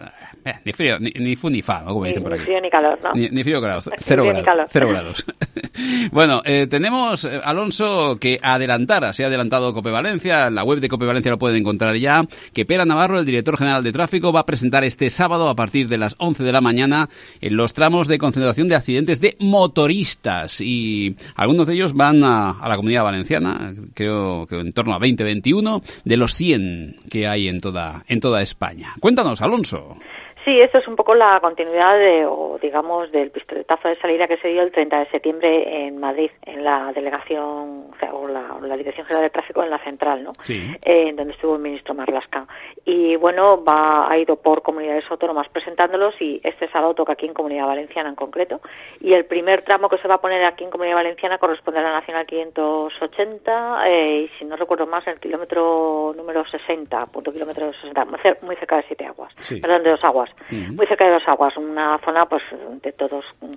[0.44, 2.42] Eh, ni frío, ni, ni fu ni fa, como dicen por aquí.
[2.42, 3.12] Ni frío ni calor, ¿no?
[3.14, 4.73] Ni, frío ni calor, cero grados.
[4.74, 5.24] Cero grados.
[6.12, 10.80] bueno, eh, tenemos, eh, Alonso, que adelantara, se ha adelantado Cope Valencia, en la web
[10.80, 14.34] de Cope Valencia lo pueden encontrar ya, que Pera Navarro, el director general de tráfico,
[14.34, 17.08] va a presentar este sábado a partir de las 11 de la mañana
[17.40, 22.58] en los tramos de concentración de accidentes de motoristas y algunos de ellos van a,
[22.68, 27.60] la comunidad valenciana, creo que en torno a 20-21 de los 100 que hay en
[27.60, 28.96] toda, en toda España.
[29.00, 30.00] Cuéntanos, Alonso.
[30.46, 34.38] Sí, esto es un poco la continuidad de, o digamos, del pistoletazo de salida que
[34.38, 38.44] se dio el 30 de septiembre en Madrid, en la delegación, o, sea, o la,
[38.76, 40.34] Dirección General de Tráfico en la central, ¿no?
[40.42, 40.76] Sí.
[40.82, 42.46] Eh, donde estuvo el ministro Marlasca.
[42.84, 47.34] Y bueno, va, ha ido por comunidades autónomas presentándolos y este sábado toca aquí en
[47.34, 48.60] Comunidad Valenciana en concreto.
[49.00, 51.84] Y el primer tramo que se va a poner aquí en Comunidad Valenciana corresponde a
[51.84, 57.72] la Nacional 580 eh, y si no recuerdo más, el kilómetro número 60, punto kilómetro
[57.72, 58.06] 60,
[58.42, 62.00] muy cerca de Siete Aguas, perdón, de Dos Aguas muy cerca de las aguas, una
[62.00, 62.44] zona pues
[62.82, 63.48] de todos mm,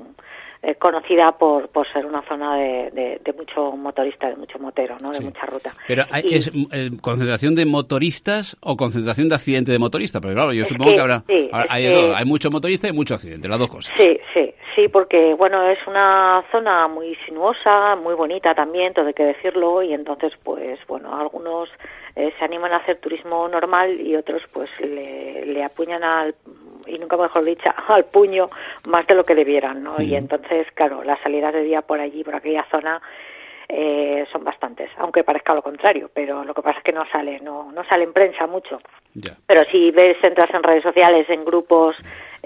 [0.62, 5.12] eh, conocida por, por ser una zona de, de, mucho motorista, de mucho motero, ¿no?
[5.12, 5.72] de mucha ruta.
[5.86, 10.20] Pero hay, ¿es eh, concentración de motoristas o concentración de accidente de motorista?
[10.20, 11.22] Porque claro, yo supongo que, habrá
[11.68, 13.94] hay, hay mucho motorista y mucho accidente, las dos cosas.
[13.96, 19.14] Sí, sí, sí, porque bueno, es una zona muy sinuosa, muy bonita también, todo hay
[19.14, 21.68] que decirlo, y entonces pues bueno, algunos
[22.14, 26.34] eh, se animan a hacer turismo normal y otros pues le, le apuñan al
[26.86, 28.50] y nunca mejor dicho, al puño
[28.86, 30.00] más de lo que debieran, ¿no?
[30.00, 33.00] Y entonces, claro, las salidas de día por allí, por aquella zona,
[33.68, 37.40] eh, son bastantes, aunque parezca lo contrario, pero lo que pasa es que no sale,
[37.40, 38.78] no, no sale en prensa mucho.
[39.46, 41.96] Pero si ves, entras en redes sociales, en grupos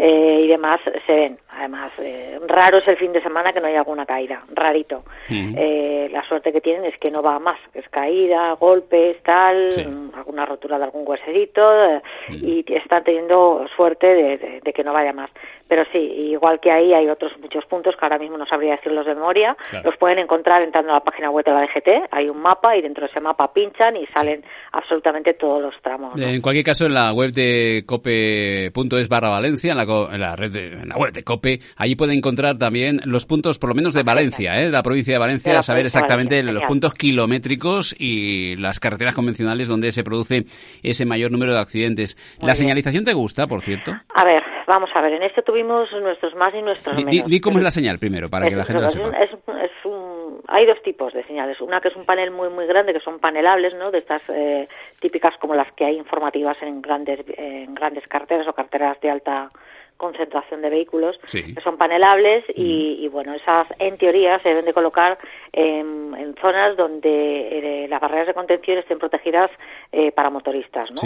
[0.02, 1.38] eh, y demás, se ven.
[1.50, 5.02] Además, eh, raro es el fin de semana que no haya alguna caída, rarito.
[5.28, 9.68] Eh, la suerte que tienen es que no va más, es caída, golpes, tal,
[10.16, 14.06] alguna rotura de algún hueserito, y están teniendo suerte
[14.64, 15.30] de, que no vaya más.
[15.68, 19.06] Pero sí, igual que ahí hay otros muchos puntos que ahora mismo no sabría decirlos
[19.06, 22.40] de memoria, los pueden encontrar entrando a la página web de la DGT, hay un
[22.40, 26.18] mapa y dentro de ese mapa pinchan y salen absolutamente todos los tramos.
[26.20, 30.52] En cualquier caso, en la web de cope.es barra Valencia, en la, en la red
[30.52, 33.94] de, en la web de Cope, allí pueden encontrar también los puntos, por lo menos
[33.94, 34.70] de Valencia, ¿eh?
[34.70, 40.04] la provincia de Valencia, saber exactamente los puntos kilométricos y las carreteras convencionales donde se
[40.04, 40.44] produce
[40.82, 42.16] ese mayor número de accidentes.
[42.40, 43.92] ¿La señalización te gusta, por cierto?
[44.14, 47.26] A ver, Vamos a ver, en esto tuvimos nuestros más y nuestros menos.
[47.26, 49.10] Di, cómo es la señal primero, para que la gente lo sepa.
[50.46, 51.60] hay dos tipos de señales.
[51.60, 53.90] Una que es un panel muy, muy grande, que son panelables, ¿no?
[53.90, 54.68] De estas eh,
[55.00, 59.50] típicas como las que hay informativas en grandes, en grandes carteras o carteras de alta
[60.00, 65.18] concentración de vehículos que son panelables y, bueno esas en teoría se deben de colocar
[65.52, 69.50] en, zonas donde eh, las barreras de contención estén protegidas
[69.92, 71.02] eh, para motoristas ¿no?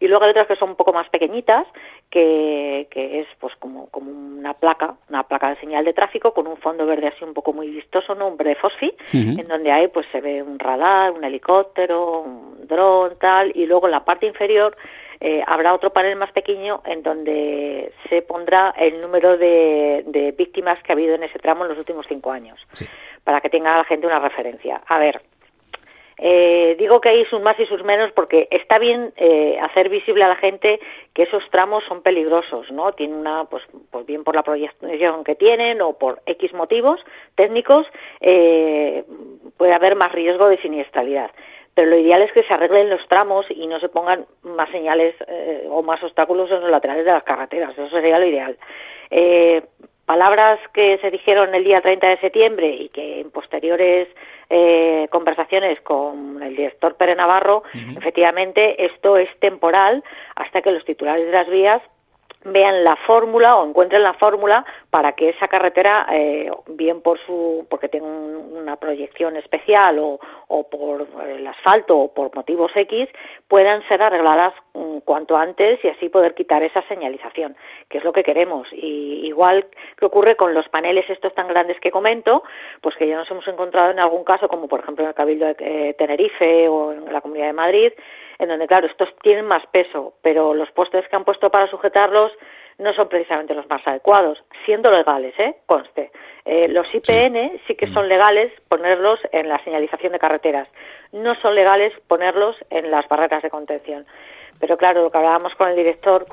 [0.00, 1.66] y luego hay otras que son un poco más pequeñitas
[2.10, 6.46] que, que es pues como, como una placa, una placa de señal de tráfico con
[6.46, 8.28] un fondo verde así un poco muy vistoso, ¿no?
[8.28, 13.18] Un verde fosfi, en donde ahí pues se ve un radar, un helicóptero, un dron,
[13.18, 14.76] tal, y luego en la parte inferior
[15.20, 20.82] eh, habrá otro panel más pequeño en donde se pondrá el número de, de víctimas
[20.82, 22.58] que ha habido en ese tramo en los últimos cinco años,
[23.24, 24.80] para que tenga la gente una referencia.
[24.86, 25.20] A ver,
[26.20, 30.24] eh, digo que hay sus más y sus menos porque está bien eh, hacer visible
[30.24, 30.80] a la gente
[31.14, 32.92] que esos tramos son peligrosos, ¿no?
[32.92, 37.00] Tienen una, pues, pues bien por la proyección que tienen o por X motivos
[37.36, 37.86] técnicos,
[38.20, 39.04] eh,
[39.56, 41.30] puede haber más riesgo de siniestralidad.
[41.78, 45.14] Pero lo ideal es que se arreglen los tramos y no se pongan más señales
[45.28, 47.70] eh, o más obstáculos en los laterales de las carreteras.
[47.70, 48.58] Eso sería lo ideal.
[49.12, 49.62] Eh,
[50.04, 54.08] palabras que se dijeron el día 30 de septiembre y que en posteriores
[54.50, 57.62] eh, conversaciones con el director Pere Navarro,
[57.96, 60.02] efectivamente esto es temporal
[60.34, 61.80] hasta que los titulares de las vías
[62.44, 67.66] vean la fórmula o encuentren la fórmula para que esa carretera, eh, bien por su,
[67.68, 73.08] porque tenga una proyección especial o, o por el asfalto o por motivos X,
[73.48, 77.54] puedan ser arregladas mm, cuanto antes y así poder quitar esa señalización,
[77.90, 78.66] que es lo que queremos.
[78.72, 79.66] Y igual
[79.98, 82.42] que ocurre con los paneles estos tan grandes que comento,
[82.80, 85.46] pues que ya nos hemos encontrado en algún caso, como por ejemplo en el Cabildo
[85.46, 87.92] de eh, Tenerife o en la Comunidad de Madrid,
[88.38, 92.32] en donde, claro, estos tienen más peso, pero los postes que han puesto para sujetarlos
[92.78, 95.56] no son precisamente los más adecuados, siendo legales, ¿eh?
[95.66, 96.10] Conste.
[96.44, 97.74] Eh, los IPN sí.
[97.74, 100.68] que son legales ponerlos en la señalización de carreteras,
[101.12, 104.06] no son legales ponerlos en las barreras de contención.
[104.60, 106.26] Pero claro, lo que hablábamos con el director,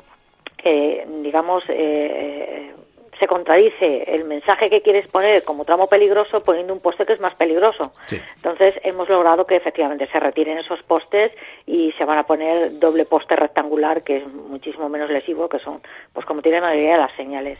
[0.56, 2.72] que digamos, eh,
[3.18, 7.20] se contradice el mensaje que quieres poner como tramo peligroso poniendo un poste que es
[7.20, 7.92] más peligroso.
[8.36, 11.32] Entonces hemos logrado que efectivamente se retiren esos postes
[11.66, 15.80] y se van a poner doble poste rectangular que es muchísimo menos lesivo que son,
[16.12, 17.58] pues como tiene la mayoría de las señales.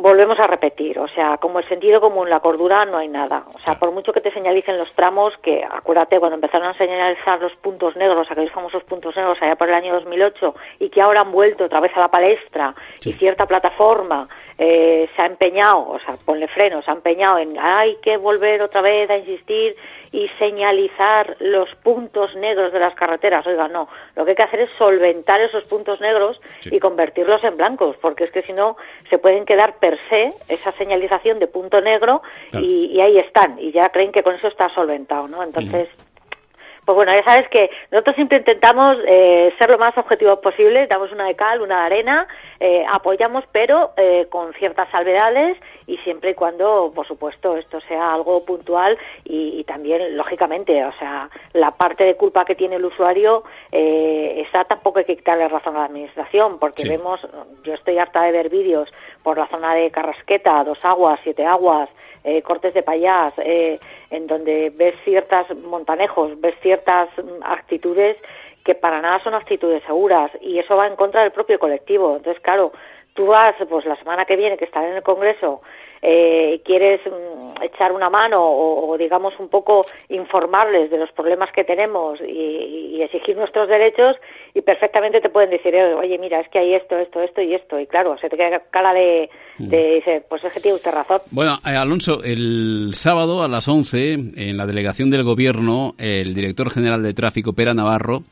[0.00, 3.42] Volvemos a repetir, o sea, como el sentido común, la cordura, no hay nada.
[3.52, 7.40] O sea, por mucho que te señalicen los tramos, que acuérdate cuando empezaron a señalizar
[7.40, 11.22] los puntos negros, aquellos famosos puntos negros allá por el año 2008 y que ahora
[11.22, 15.98] han vuelto otra vez a la palestra y cierta plataforma eh, se ha empeñado, o
[15.98, 19.74] sea, ponle freno, se ha empeñado en hay que volver otra vez a insistir
[20.12, 23.46] y señalizar los puntos negros de las carreteras.
[23.46, 27.56] Oiga, no, lo que hay que hacer es solventar esos puntos negros y convertirlos en
[27.56, 28.76] blancos, porque es que si no
[29.10, 33.88] se pueden quedar per se esa señalización de punto negro y, ahí están, y ya
[33.90, 35.42] creen que con eso está solventado, ¿no?
[35.42, 35.88] Entonces,
[36.88, 41.12] pues bueno, ya sabes que nosotros siempre intentamos eh, ser lo más objetivos posible, damos
[41.12, 42.26] una de cal, una de arena,
[42.60, 48.12] eh, apoyamos, pero eh, con ciertas salvedades y siempre y cuando, por supuesto, esto sea
[48.12, 53.42] algo puntual y, también, lógicamente, o sea, la parte de culpa que tiene el usuario,
[53.72, 57.20] esa tampoco hay que quitarle razón a la administración, porque vemos,
[57.64, 58.88] yo estoy harta de ver vídeos
[59.22, 61.88] por la zona de Carrasqueta, Dos Aguas, Siete Aguas,
[62.44, 68.16] Cortes de Payás, en donde ves ciertas montanejos, ves ciertas mm, actitudes
[68.64, 72.16] que para nada son actitudes seguras y eso va en contra del propio colectivo.
[72.16, 72.72] Entonces, claro,
[73.18, 75.60] tú vas, pues la semana que viene, que estaré en el Congreso,
[76.00, 81.64] eh, quieres mm, echar una mano o, digamos un poco informarles de los problemas que
[81.64, 84.16] tenemos y, exigir nuestros derechos
[84.54, 87.78] y perfectamente te pueden decir, oye, mira, es que hay esto, esto, esto y esto.
[87.78, 89.68] Y claro, se te queda cara de, mm.
[89.68, 91.20] de dice, pues es que tiene usted razón.
[91.30, 96.70] Bueno, eh, Alonso, el sábado a las 11, en la delegación del Gobierno, el director
[96.70, 98.22] general de tráfico, Pera Navarro,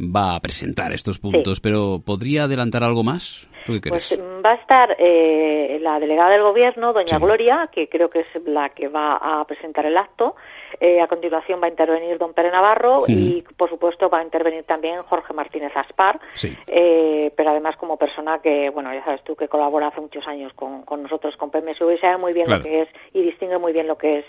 [0.00, 3.46] va a presentar estos puntos, pero ¿podría adelantar algo más?
[3.66, 8.26] Pues va a estar eh, la delegada del gobierno, doña Gloria, que creo que es
[8.46, 10.34] la que va a presentar el acto.
[10.78, 14.64] Eh, a continuación va a intervenir don Pere Navarro y, por supuesto, va a intervenir
[14.64, 16.20] también Jorge Martínez Aspar,
[16.66, 20.52] eh, pero además como persona que, bueno, ya sabes tú que colabora hace muchos años
[20.54, 23.86] con, nosotros, con PMSU, y sabe muy bien lo que es y distingue muy bien
[23.86, 24.24] lo que es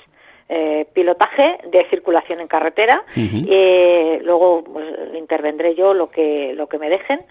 [0.54, 3.04] eh, pilotaje de circulación en carretera.
[3.16, 4.86] eh, luego pues,
[5.18, 7.22] intervendré yo lo que lo que me dejen.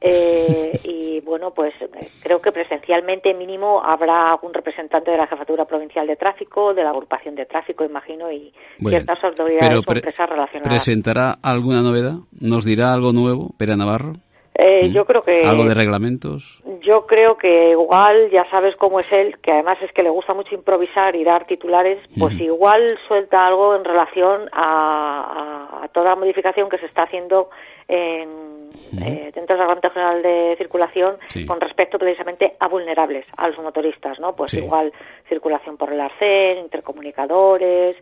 [0.00, 1.74] Eh, y bueno, pues
[2.22, 6.88] creo que presencialmente mínimo habrá algún representante de la Jefatura Provincial de Tráfico, de la
[6.88, 10.68] Agrupación de Tráfico, imagino, y ciertas autoridades o empresas relacionadas.
[10.72, 12.14] ¿Presentará alguna novedad?
[12.40, 14.14] ¿Nos dirá algo nuevo, Pera Navarro?
[14.54, 14.90] Eh.
[14.92, 15.46] Yo creo que...
[15.46, 16.62] ¿Algo de reglamentos?
[16.82, 20.34] Yo creo que igual, ya sabes cómo es él, que además es que le gusta
[20.34, 26.68] mucho improvisar y dar titulares, pues igual suelta algo en relación a, toda la modificación
[26.68, 27.50] que se está haciendo
[27.88, 28.70] en,
[29.02, 34.20] eh, dentro del Reglamento General de Circulación con respecto precisamente a vulnerables, a los motoristas,
[34.20, 34.34] ¿no?
[34.34, 34.92] Pues igual
[35.28, 37.96] circulación por el arcén, intercomunicadores,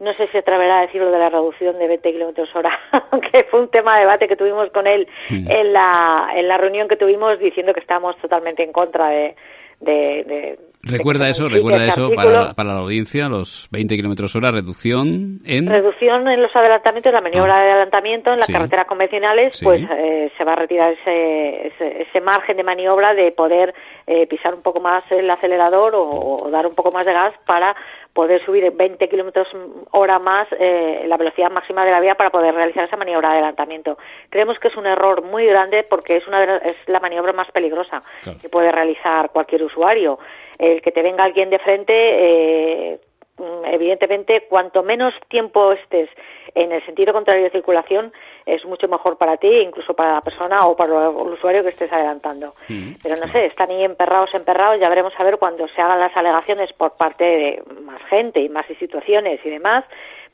[0.00, 2.76] no sé si atreverá a decir lo de la reducción de 20 kilómetros hora,
[3.32, 6.88] que fue un tema de debate que tuvimos con él en, la, en la reunión
[6.88, 9.36] que tuvimos diciendo que estábamos totalmente en contra de,
[9.80, 15.66] de, recuerda eso, recuerda eso para, para, la audiencia, los 20 kilómetros hora, reducción en...
[15.66, 17.62] Reducción en los adelantamientos, la maniobra ah.
[17.62, 22.56] de adelantamiento en las carreteras convencionales, pues eh, se va a retirar ese, ese, margen
[22.56, 23.74] de maniobra de poder
[24.06, 27.74] eh, pisar un poco más el acelerador o, dar un poco más de gas para
[28.12, 29.48] poder subir 20 kilómetros
[29.92, 33.34] hora más eh, la velocidad máxima de la vía para poder realizar esa maniobra de
[33.36, 33.98] adelantamiento.
[34.28, 38.02] Creemos que es un error muy grande porque es, una es la maniobra más peligrosa
[38.40, 40.18] que puede realizar cualquier usuario.
[40.60, 43.00] El que te venga alguien de frente, eh,
[43.64, 46.10] evidentemente, cuanto menos tiempo estés
[46.54, 48.12] en el sentido contrario de circulación,
[48.44, 51.90] es mucho mejor para ti, incluso para la persona o para el usuario que estés
[51.90, 52.54] adelantando.
[52.68, 52.92] Mm.
[53.02, 56.14] Pero no sé, están ahí emperrados, emperrados, ya veremos a ver cuando se hagan las
[56.14, 59.84] alegaciones por parte de más gente y más situaciones y demás,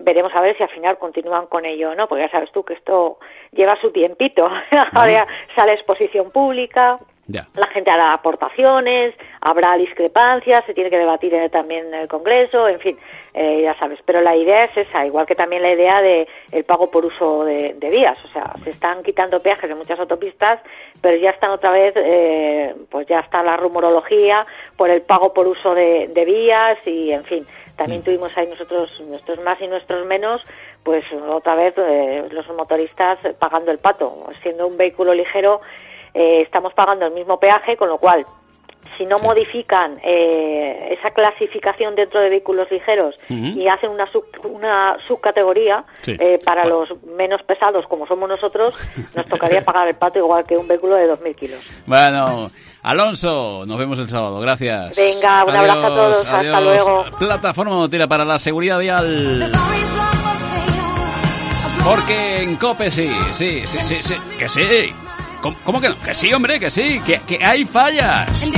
[0.00, 2.64] veremos a ver si al final continúan con ello o no, porque ya sabes tú
[2.64, 3.18] que esto
[3.52, 4.50] lleva su tiempito.
[4.92, 6.98] Ahora sale exposición pública,
[7.28, 12.78] La gente hará aportaciones, habrá discrepancias, se tiene que debatir también en el Congreso, en
[12.78, 12.96] fin,
[13.34, 13.98] eh, ya sabes.
[14.04, 17.44] Pero la idea es esa, igual que también la idea de el pago por uso
[17.44, 18.16] de, vías.
[18.24, 20.60] O sea, se están quitando peajes en muchas autopistas,
[21.00, 24.46] pero ya están otra vez, eh, pues ya está la rumorología
[24.76, 27.46] por el pago por uso de, vías y, en fin,
[27.76, 28.04] también mm.
[28.04, 30.42] tuvimos ahí nosotros, nuestros más y nuestros menos,
[30.84, 34.28] pues otra vez eh, los motoristas pagando el pato.
[34.42, 35.60] Siendo un vehículo ligero,
[36.16, 38.24] eh, estamos pagando el mismo peaje, con lo cual,
[38.96, 44.08] si no modifican eh, esa clasificación dentro de vehículos ligeros y hacen una,
[44.44, 48.74] una subcategoría eh, para los menos pesados, como somos nosotros,
[49.14, 51.82] nos tocaría pagar el pato igual que un vehículo de 2.000 kilos.
[51.84, 52.46] Bueno,
[52.82, 54.40] Alonso, nos vemos el sábado.
[54.40, 54.96] Gracias.
[54.96, 56.24] Venga, un abrazo a todos.
[56.24, 57.04] Hasta luego.
[57.18, 59.44] Plataforma Motera para la seguridad vial.
[61.84, 64.92] Porque en COPE sí, sí, sí, sí, sí, que sí.
[65.64, 66.00] ¿Cómo, que no?
[66.00, 68.48] Que sí, hombre, que sí, que, que hay fallas.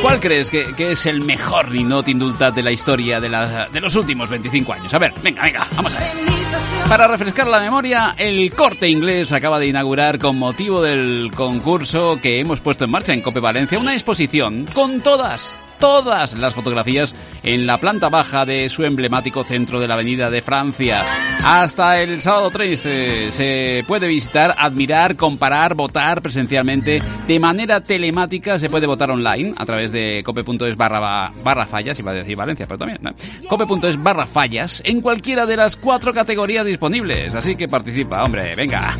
[0.00, 3.80] ¿Cuál crees que, que, es el mejor Ninot Indultat de la historia de, la, de
[3.80, 4.94] los últimos 25 años?
[4.94, 6.08] A ver, venga, venga, vamos a ver.
[6.88, 12.38] Para refrescar la memoria, el corte inglés acaba de inaugurar con motivo del concurso que
[12.38, 15.52] hemos puesto en marcha en Cope Valencia una exposición con todas
[15.82, 17.12] todas las fotografías
[17.42, 21.02] en la planta baja de su emblemático centro de la Avenida de Francia.
[21.42, 28.60] Hasta el sábado 13 se puede visitar, admirar, comparar, votar presencialmente de manera telemática.
[28.60, 32.66] Se puede votar online a través de cope.es barra, barra fallas, iba a decir Valencia,
[32.68, 33.00] pero también,
[33.48, 37.34] cope.es barra fallas en cualquiera de las cuatro categorías disponibles.
[37.34, 38.96] Así que participa, hombre, venga,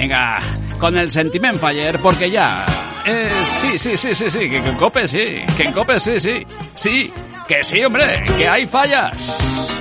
[0.00, 0.38] venga,
[0.78, 2.64] con el sentiment Fire, porque ya
[3.04, 3.30] eh,
[3.60, 7.12] sí, sí, sí, sí, sí, que en Cope sí, que en Cope sí, sí, sí,
[7.46, 9.79] que sí, hombre, que hay fallas.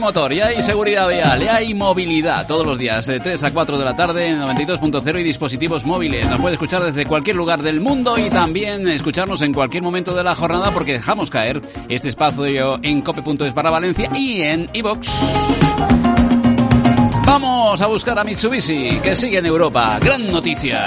[0.00, 3.78] Motor, y hay seguridad vial, y hay movilidad todos los días, de 3 a 4
[3.78, 6.28] de la tarde en 92.0 y dispositivos móviles.
[6.28, 10.24] Nos puede escuchar desde cualquier lugar del mundo y también escucharnos en cualquier momento de
[10.24, 15.08] la jornada porque dejamos caer este espacio en cope.es para Valencia y en iBox.
[17.24, 19.98] Vamos a buscar a Mitsubishi, que sigue en Europa.
[20.00, 20.80] Gran noticia.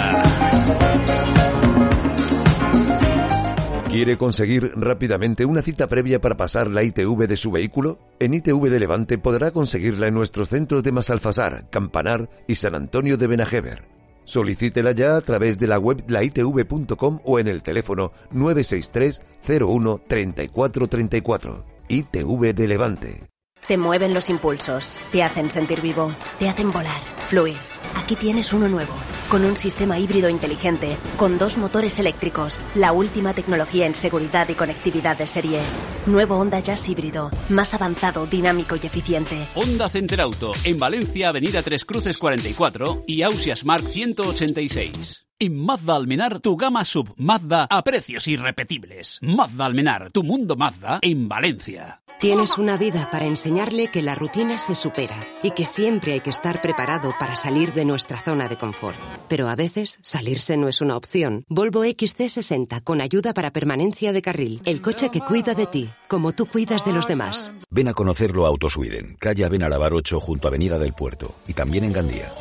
[3.94, 8.00] ¿Quiere conseguir rápidamente una cita previa para pasar la ITV de su vehículo?
[8.20, 13.18] En ITV de Levante podrá conseguirla en nuestros centros de Masalfasar, Campanar y San Antonio
[13.18, 13.88] de Benajever.
[14.24, 19.22] Solicítela ya a través de la web laitv.com o en el teléfono 963
[19.62, 21.66] 01 3434.
[21.88, 23.24] ITV de Levante.
[23.68, 27.58] Te mueven los impulsos, te hacen sentir vivo, te hacen volar, fluir.
[27.96, 28.94] Aquí tienes uno nuevo
[29.34, 34.54] con un sistema híbrido inteligente, con dos motores eléctricos, la última tecnología en seguridad y
[34.54, 35.60] conectividad de serie.
[36.06, 39.48] Nuevo Honda Jazz híbrido, más avanzado, dinámico y eficiente.
[39.56, 45.22] Honda Center Auto, en Valencia, Avenida Tres Cruces 44 y Ausias Mark 186.
[45.40, 49.20] En Mazda Almenar, tu gama sub Mazda a precios irrepetibles.
[49.22, 52.02] Mazda Almenar, tu mundo Mazda en Valencia.
[52.20, 56.30] Tienes una vida para enseñarle que la rutina se supera y que siempre hay que
[56.30, 58.96] estar preparado para salir de nuestra zona de confort.
[59.28, 61.44] Pero a veces salirse no es una opción.
[61.50, 64.62] Volvo XC60 con ayuda para permanencia de carril.
[64.64, 67.52] El coche que cuida de ti, como tú cuidas de los demás.
[67.70, 71.84] Ven a conocerlo a Autosweden, calle Benarabar 8 junto a Avenida del Puerto y también
[71.84, 72.32] en Gandía.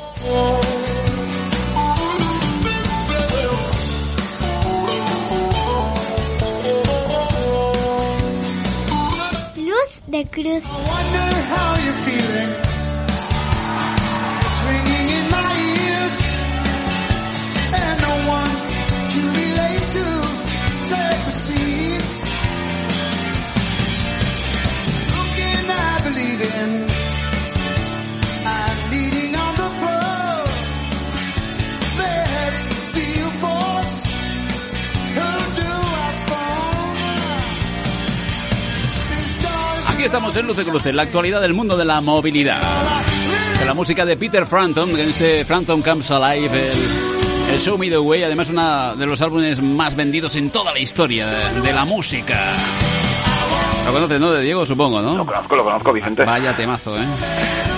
[10.24, 10.62] Cruz.
[40.12, 42.60] Estamos en Luce Cruce, la actualidad del mundo de la movilidad.
[43.58, 46.70] De la música de Peter Frampton, en este Frampton Comes Alive,
[47.50, 50.80] el, Show Me the Way, además uno de los álbumes más vendidos en toda la
[50.80, 51.26] historia
[51.62, 52.38] de, la música.
[53.86, 54.30] Lo conoces, ¿no?
[54.32, 55.16] De Diego, supongo, ¿no?
[55.16, 56.26] Lo conozco, lo conozco, Vicente.
[56.26, 57.71] Vaya temazo, ¿eh?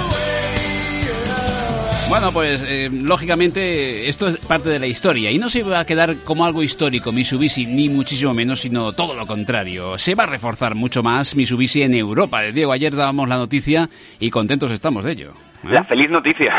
[2.14, 5.84] Bueno, pues eh, lógicamente esto es parte de la historia y no se va a
[5.84, 9.98] quedar como algo histórico Mitsubishi, ni muchísimo menos, sino todo lo contrario.
[9.98, 12.42] Se va a reforzar mucho más Mitsubishi en Europa.
[12.42, 13.90] Diego, ayer dábamos la noticia
[14.20, 15.32] y contentos estamos de ello.
[15.64, 15.70] ¿eh?
[15.72, 16.52] La feliz noticia.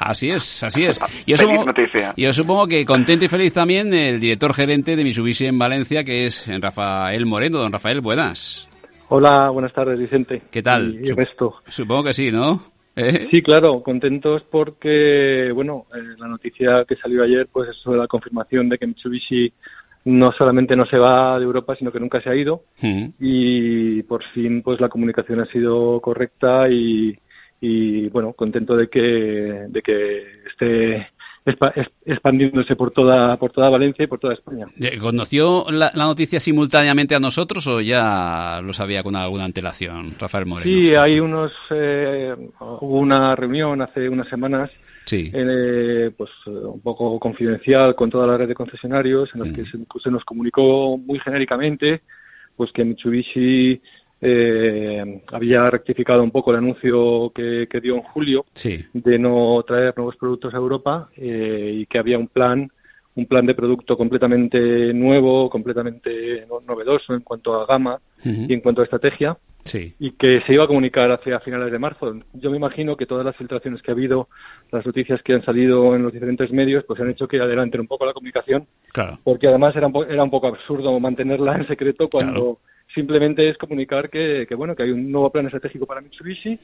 [0.00, 0.98] Así es, así es.
[1.28, 1.72] Yo supongo,
[2.16, 6.26] yo supongo que contento y feliz también el director gerente de Mitsubishi en Valencia, que
[6.26, 7.58] es Rafael Moreno.
[7.58, 8.68] Don Rafael, buenas.
[9.10, 10.42] Hola, buenas tardes, Vicente.
[10.50, 10.98] ¿Qué tal?
[11.04, 11.54] Y, resto.
[11.68, 12.77] Supongo que sí, ¿no?
[13.00, 13.28] ¿Eh?
[13.30, 18.08] Sí, claro, contentos porque, bueno, eh, la noticia que salió ayer, pues eso de la
[18.08, 19.52] confirmación de que Mitsubishi
[20.06, 22.64] no solamente no se va de Europa, sino que nunca se ha ido.
[23.20, 27.16] Y por fin, pues la comunicación ha sido correcta y,
[27.60, 31.08] y bueno, contento de que, de que esté
[32.04, 34.66] expandiéndose por toda por toda Valencia y por toda España.
[35.00, 40.70] ¿Conoció la, noticia simultáneamente a nosotros o ya lo sabía con alguna antelación, Rafael Moreno?
[40.70, 44.70] Sí, hay unos eh, hubo una reunión hace unas semanas
[45.04, 45.30] sí.
[45.32, 49.86] Eh, pues un poco confidencial con toda la red de concesionarios en los que mm.
[50.02, 52.02] se, nos comunicó muy genéricamente
[52.56, 53.80] pues que Mitsubishi
[54.20, 58.44] eh, había rectificado un poco el anuncio que, dio en julio
[58.92, 62.70] de no traer nuevos productos a Europa eh, y que había un plan
[63.14, 68.80] un plan de producto completamente nuevo, completamente novedoso en cuanto a gama y en cuanto
[68.80, 69.36] a estrategia,
[69.98, 72.14] y que se iba a comunicar hacia finales de marzo.
[72.34, 74.28] Yo me imagino que todas las filtraciones que ha habido,
[74.70, 77.88] las noticias que han salido en los diferentes medios, pues han hecho que adelanten un
[77.88, 78.66] poco la comunicación,
[79.24, 82.60] porque además era un, era un poco absurdo mantenerla en secreto cuando
[82.94, 86.58] simplemente es comunicar que, bueno que hay un nuevo plan estratégico para Mitsubishi,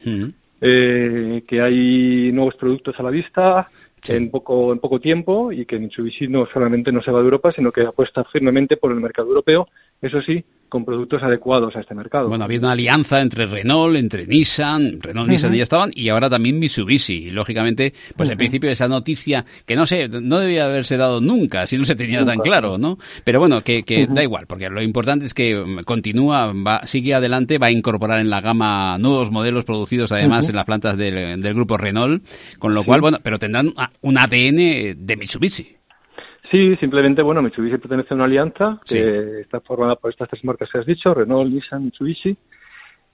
[0.61, 3.69] eh, que hay nuevos productos a la vista
[4.09, 7.53] en poco en poco tiempo y que Mitsubishi no solamente no se va de Europa,
[7.53, 9.69] sino que apuesta firmemente por el mercado europeo,
[10.05, 12.29] eso sí, con productos adecuados a este mercado.
[12.29, 16.29] Bueno, ha habido una alianza entre Renault, entre Nissan, Renault, Nissan ya estaban, y ahora
[16.29, 17.27] también Mitsubishi.
[17.27, 21.21] Y lógicamente, pues al principio de esa noticia, que no sé, no debía haberse dado
[21.21, 22.99] nunca, si no se tenía tan claro, ¿no?
[23.23, 27.15] Pero bueno, que, que da igual, porque lo importante es que mm, continúa, va, sigue
[27.15, 31.41] adelante, va a incorporar en la gama nuevos modelos producidos además en las plantas del,
[31.41, 32.27] del, grupo Renault,
[32.59, 35.84] con lo cual, bueno, pero tendrán un ADN de Mitsubishi.
[36.55, 40.71] Sí, simplemente, bueno, Mitsubishi pertenece a una alianza que está formada por estas tres marcas
[40.71, 42.37] que has dicho, Renault, Nissan, Mitsubishi.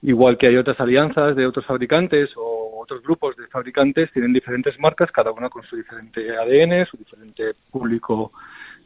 [0.03, 4.79] Igual que hay otras alianzas de otros fabricantes o otros grupos de fabricantes, tienen diferentes
[4.79, 8.31] marcas, cada una con su diferente ADN, su diferente público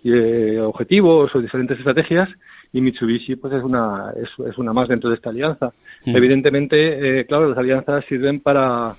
[0.05, 2.29] y eh, objetivos o diferentes estrategias
[2.71, 5.73] y Mitsubishi pues es una es, una más dentro de esta alianza.
[6.05, 6.15] Mm.
[6.15, 8.95] Evidentemente, eh, claro, las alianzas sirven para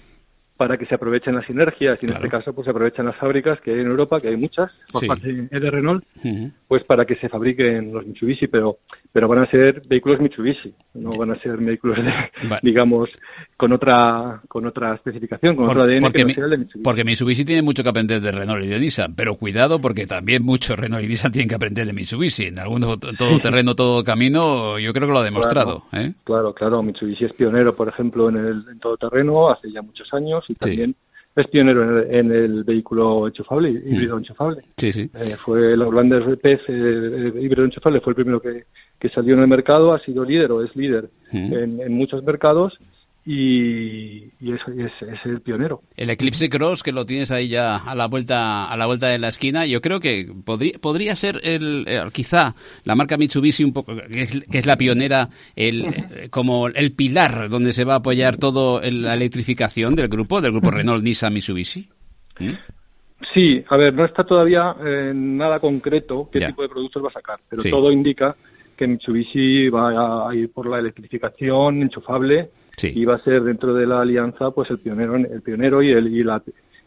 [0.56, 3.60] para que se aprovechen las sinergias y en este caso pues se aprovechan las fábricas
[3.60, 6.04] que hay en Europa, que hay muchas, por parte de Renault,
[6.66, 8.78] pues para que se fabriquen los Mitsubishi, pero
[9.12, 11.98] pero van a ser vehículos Mitsubishi, no van a ser vehículos
[12.62, 13.10] digamos
[13.56, 16.84] con otra con otra especificación, con otro ADN porque, que no de Mitsubishi.
[16.84, 20.42] Porque Mitsubishi tiene mucho que aprender de Renault y de Nissan, pero cuidado porque también
[20.42, 22.46] muchos Renault y Nissan tienen que aprender de Mitsubishi.
[22.46, 25.84] En algún todo terreno, todo camino, yo creo que lo ha demostrado.
[25.90, 26.12] Claro, ¿eh?
[26.24, 30.12] claro, claro, Mitsubishi es pionero, por ejemplo, en el en todo terreno hace ya muchos
[30.12, 30.94] años y también
[31.34, 33.94] es pionero en el, vehículo enchufable, mm.
[33.94, 34.62] híbrido enchufable.
[34.76, 35.10] Sí, sí.
[35.14, 38.64] Eh, fue el Outlander RPF eh, híbrido enchufable, fue el primero que,
[38.98, 41.52] que salió en el mercado, ha sido líder o es líder mm.
[41.52, 42.78] en, en, muchos mercados
[43.28, 45.82] y, y es, es, el pionero.
[45.96, 49.18] El Eclipse Cross, que lo tienes ahí ya a la vuelta a la vuelta de
[49.18, 52.54] la esquina, yo creo que podría, podría ser el, eh, quizá
[52.84, 54.22] la marca Mitsubishi un poco, que
[54.52, 59.14] es, la pionera, el, eh, como el pilar donde se va a apoyar todo la
[59.14, 61.88] electrificación del grupo, del grupo Renault, Nissan, Mitsubishi.
[62.38, 62.52] ¿Mm?
[63.34, 67.12] Sí, a ver, no está todavía en nada concreto qué tipo de productos va a
[67.12, 68.36] sacar, pero todo indica
[68.76, 72.50] que Mitsubishi va a ir por la electrificación enchufable
[72.82, 76.08] y va a ser dentro de la alianza pues el pionero el pionero y el
[76.08, 76.42] y la,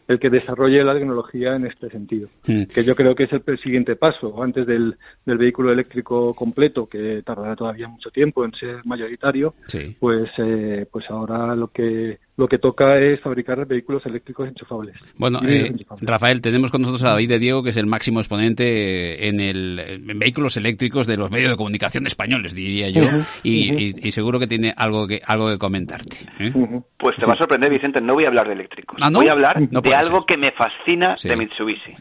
[0.10, 2.64] el que desarrolle la tecnología en este sentido, hmm.
[2.64, 7.22] que yo creo que es el, siguiente paso, antes del, del, vehículo eléctrico completo, que
[7.24, 9.54] tardará todavía mucho tiempo en ser mayoritario,
[10.00, 14.96] pues, eh, pues ahora lo que lo que toca es fabricar vehículos eléctricos enchufables.
[15.18, 19.28] Bueno, eh, Rafael, tenemos con nosotros a David de Diego, que es el máximo exponente
[19.28, 19.78] en, el,
[20.10, 23.04] en vehículos eléctricos de los medios de comunicación españoles, diría yo,
[23.44, 26.16] y, seguro que tiene algo que, algo que comentarte.
[26.40, 26.54] ¿eh?
[26.98, 28.98] Pues te va a sorprender, Vicente, no voy a hablar de eléctricos.
[29.02, 31.96] ¿Ah, voy a hablar de algo que me fascina de Mitsubishi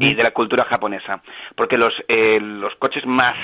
[0.00, 1.22] y de la cultura japonesa.
[1.54, 3.34] Porque los, eh, los coches más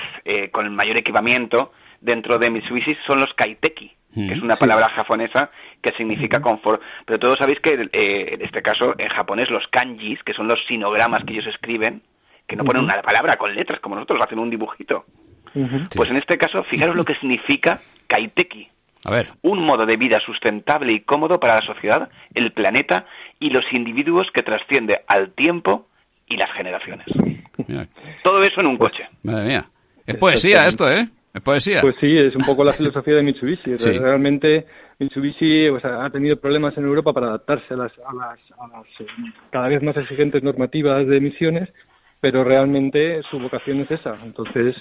[0.51, 1.71] con el mayor equipamiento
[2.03, 5.51] dentro de Mitsubishi son los Kaiteki que es una palabra japonesa
[5.81, 6.83] que significa confort.
[7.07, 10.59] Pero todos sabéis que eh, en este caso, en japonés, los kanjis, que son los
[10.67, 12.03] sinogramas que ellos escriben,
[12.47, 15.07] que no ponen una palabra con letras como nosotros, hacen un dibujito.
[15.95, 18.69] Pues en este caso, fijaros lo que significa kaiteki.
[19.05, 19.31] A ver.
[19.43, 23.07] Un modo de vida sustentable y cómodo para la sociedad, el planeta
[23.41, 25.89] y los individuos que trasciende al tiempo
[26.27, 27.07] y las generaciones.
[28.23, 29.09] Todo eso en un coche.
[29.23, 29.65] Madre mía.
[30.07, 31.09] Es poesía esto, ¿eh?
[31.35, 31.81] ¿Es poesía?
[31.81, 33.77] Pues sí, es un poco la filosofía de Mitsubishi.
[33.77, 34.67] Realmente
[34.99, 38.87] Mitsubishi pues, ha tenido problemas en Europa para adaptarse a las, a las, a las
[39.01, 39.07] eh,
[39.51, 41.69] cada vez más exigentes normativas de emisiones,
[42.21, 44.17] pero realmente su vocación es esa.
[44.25, 44.77] Entonces,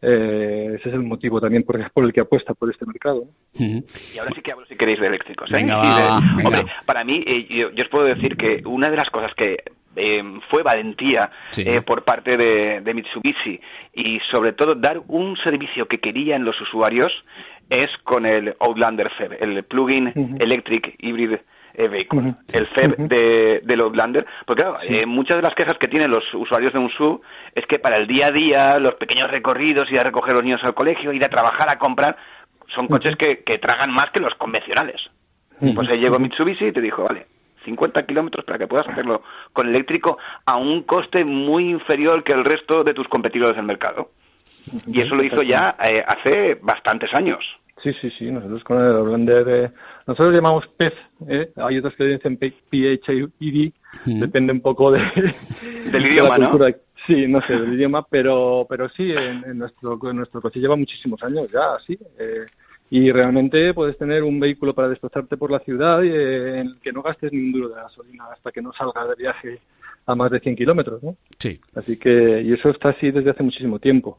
[0.00, 3.24] eh, ese es el motivo también por, el que apuesta por este mercado.
[3.54, 5.50] Y ahora sí que hablo, si queréis, de eléctricos.
[5.50, 5.66] ¿eh?
[6.44, 9.56] Hombre, para mí, eh, yo, os puedo decir que una de las cosas que
[9.96, 11.30] eh, fue valentía
[11.86, 13.60] por parte de, Mitsubishi.
[13.94, 17.12] Y sobre todo dar un servicio que querían los usuarios
[17.70, 21.36] es con el Outlander FEB, el Plug-in Electric Hybrid
[21.86, 24.26] vehículo, el FEB de, del Outlander.
[24.44, 27.20] Porque claro, eh, muchas de las quejas que tienen los usuarios de un SUV
[27.54, 30.44] es que para el día a día, los pequeños recorridos, ir a recoger a los
[30.44, 32.16] niños al colegio, ir a trabajar, a comprar,
[32.74, 35.00] son coches que, que tragan más que los convencionales.
[35.60, 37.26] Pues ahí llegó Mitsubishi y te dijo, vale,
[37.68, 42.44] 50 kilómetros para que puedas hacerlo con eléctrico a un coste muy inferior que el
[42.44, 44.10] resto de tus competidores del mercado.
[44.86, 47.44] Y eso lo hizo ya eh, hace bastantes años.
[47.82, 48.30] Sí, sí, sí.
[48.30, 49.70] Nosotros con el Outlander, eh,
[50.06, 50.94] nosotros llamamos PEZ,
[51.28, 51.52] ¿eh?
[51.56, 53.72] hay otros que dicen PHID,
[54.04, 55.00] depende un poco de,
[55.92, 56.58] del idioma, ¿no?
[57.06, 61.22] Sí, no sé, del idioma, pero, pero sí, en, nuestro, en nuestro coche lleva muchísimos
[61.22, 61.96] años ya, sí.
[62.18, 62.44] Eh,
[62.90, 66.92] y realmente puedes tener un vehículo para desplazarte por la ciudad y, en el que
[66.92, 69.58] no gastes ni un duro de gasolina hasta que no salga de viaje
[70.06, 71.16] a más de 100 kilómetros, ¿no?
[71.38, 71.60] Sí.
[71.74, 74.18] Así que, y eso está así desde hace muchísimo tiempo.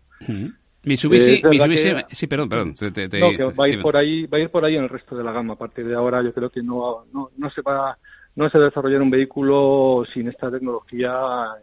[0.84, 2.76] Mitsubishi, Mitsubishi sí, perdón, perdón.
[3.20, 5.17] no, que va a ir por ahí, va a ir por ahí en el resto
[5.17, 5.53] de la gama.
[5.53, 7.97] A partir de ahora, yo creo que no, no, no se va,
[8.36, 11.11] no se va a desarrollar un vehículo sin esta tecnología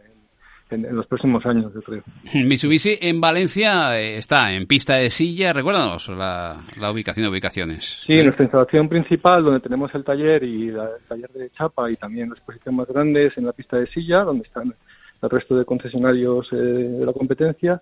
[0.05, 0.16] en,
[0.69, 2.03] los próximos años, yo creo.
[2.33, 5.53] Mitsubishi en Valencia eh, está en pista de silla.
[5.53, 8.03] Recuérdanos la, la ubicación de ubicaciones.
[8.05, 12.29] Sí, nuestra instalación principal, donde tenemos el taller y el taller de chapa y también
[12.29, 14.73] la exposición más grande es en la pista de silla, donde están
[15.21, 17.81] el resto de concesionarios eh, de la competencia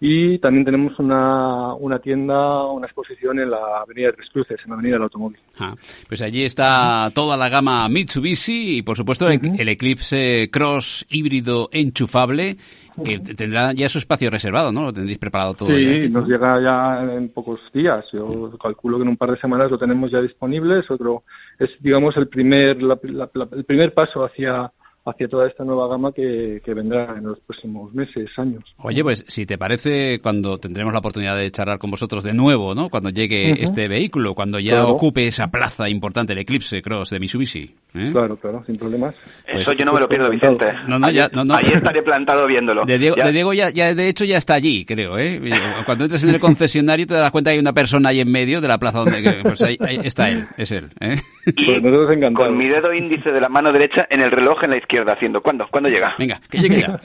[0.00, 4.70] y también tenemos una, una tienda, una exposición en la Avenida de Tres Cruces, en
[4.70, 5.38] la Avenida del Automóvil.
[5.58, 5.74] Ah,
[6.08, 12.56] pues allí está toda la gama Mitsubishi y, por supuesto, el, Eclipse Cross híbrido enchufable
[13.04, 14.84] que tendrá ya su espacio reservado, ¿no?
[14.84, 15.68] Lo tendréis preparado todo.
[15.68, 18.04] Sí, nos llega ya en pocos días.
[18.12, 20.80] Yo calculo que en un par de semanas lo tenemos ya disponible.
[20.80, 21.24] Es otro,
[21.58, 24.70] es digamos el primer, el primer paso hacia
[25.04, 28.64] hacia toda esta nueva gama que, vendrá en los próximos meses, años.
[28.78, 32.74] Oye, pues si te parece, cuando tendremos la oportunidad de charlar con vosotros de nuevo,
[32.74, 32.88] ¿no?
[32.88, 37.74] Cuando llegue este vehículo, cuando ya ocupe esa plaza importante, el Eclipse Cross de Mitsubishi.
[37.94, 38.10] ¿eh?
[38.12, 39.14] Claro, claro, sin problemas.
[39.46, 40.66] Eso pues yo no me lo pierdo, Vicente.
[40.88, 41.54] No, no, ya, no, no.
[41.54, 42.84] Ahí estaré plantado viéndolo.
[42.84, 43.70] De Diego, ya.
[43.70, 45.40] ya, de hecho, ya está allí, creo, ¿eh?
[45.84, 48.60] Cuando entres en el concesionario te das cuenta que hay una persona ahí en medio
[48.60, 49.22] de la plaza donde...
[49.42, 51.16] Pues ahí, está él, es él, ¿eh?
[51.46, 54.78] Y pues con mi dedo índice de la mano derecha en el reloj en la
[54.78, 55.40] izquierda haciendo.
[55.40, 55.66] ¿Cuándo?
[55.70, 56.14] ¿Cuándo llega?
[56.18, 57.00] Venga, que llegue ya.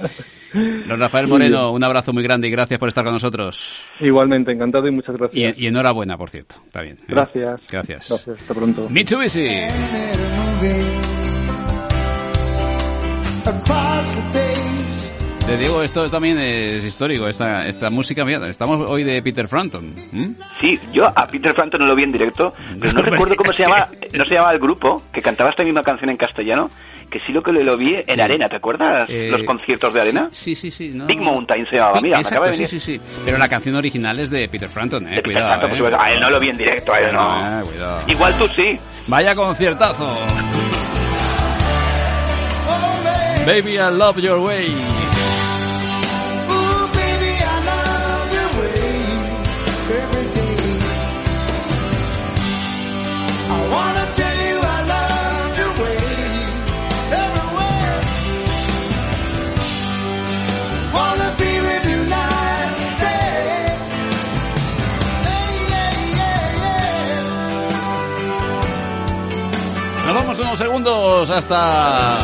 [0.87, 3.89] Don Rafael Moreno, un abrazo muy grande y gracias por estar con nosotros.
[3.99, 5.57] Igualmente, encantado y muchas gracias.
[5.57, 6.55] Y, enhorabuena, por cierto.
[6.65, 6.97] Está bien.
[7.01, 7.05] ¿eh?
[7.07, 7.61] Gracias.
[7.69, 8.09] Gracias.
[8.09, 8.89] Gracias, hasta pronto.
[8.89, 9.49] Mitsubishi.
[15.49, 18.23] Te digo, esto también es histórico, esta, esta música.
[18.45, 19.95] estamos hoy de Peter Frampton.
[20.61, 23.63] Sí, yo a Peter Frampton no lo vi en directo, pero no recuerdo cómo se
[23.63, 26.69] llama, no se llama el grupo, que cantaba esta misma canción en castellano,
[27.10, 29.05] que sí lo que lo vi en arena, ¿te acuerdas?
[29.07, 30.30] Eh, Los conciertos de arena.
[30.32, 30.89] Sí, sí, sí.
[31.07, 33.01] Big Mountain se llamaba, mira, exacto, me acaba de Sí, sí, sí.
[33.26, 35.22] Pero la canción original es de Peter Frampton, eh.
[35.24, 35.97] cuidado, Frampton, pues, eh.
[35.99, 37.62] a él no lo vi en directo, a él no.
[37.66, 38.03] cuidado.
[38.07, 38.80] Igual tú sí.
[39.07, 40.18] Vaya conciertazo.
[43.45, 45.09] Baby, I love your way.
[70.60, 72.20] Segundos hasta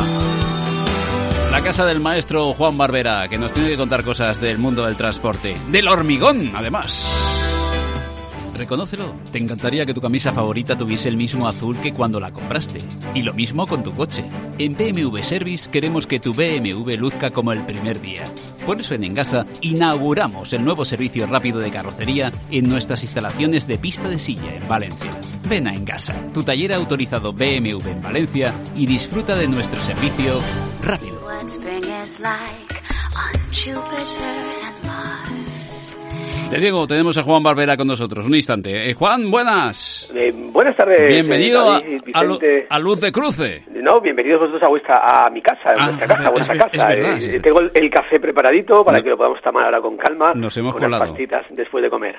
[1.50, 4.94] la casa del maestro Juan Barbera, que nos tiene que contar cosas del mundo del
[4.94, 5.54] transporte.
[5.68, 7.35] Del hormigón, además.
[8.56, 9.14] Reconócelo.
[9.30, 12.82] Te encantaría que tu camisa favorita tuviese el mismo azul que cuando la compraste.
[13.14, 14.24] Y lo mismo con tu coche.
[14.58, 18.32] En BMW Service queremos que tu BMW luzca como el primer día.
[18.64, 23.78] Por eso en Engasa inauguramos el nuevo servicio rápido de carrocería en nuestras instalaciones de
[23.78, 25.10] pista de silla en Valencia.
[25.48, 30.40] Ven a Engasa, tu taller autorizado BMW en Valencia y disfruta de nuestro servicio
[30.82, 31.16] rápido.
[36.50, 38.24] Te digo, tenemos a Juan Barbera con nosotros.
[38.24, 38.88] Un instante.
[38.88, 40.08] Eh, Juan, buenas.
[40.14, 41.08] Eh, buenas tardes.
[41.08, 43.64] Bienvenido a, Luz de Cruce.
[43.82, 46.92] No, bienvenidos vosotros a vuestra a mi casa, a ah, nuestra casa, a vuestra casa.
[46.92, 50.32] Eh, tengo el, café preparadito para que lo podamos tomar ahora con calma.
[50.34, 51.14] Nos hemos con colado.
[51.50, 52.16] después de comer.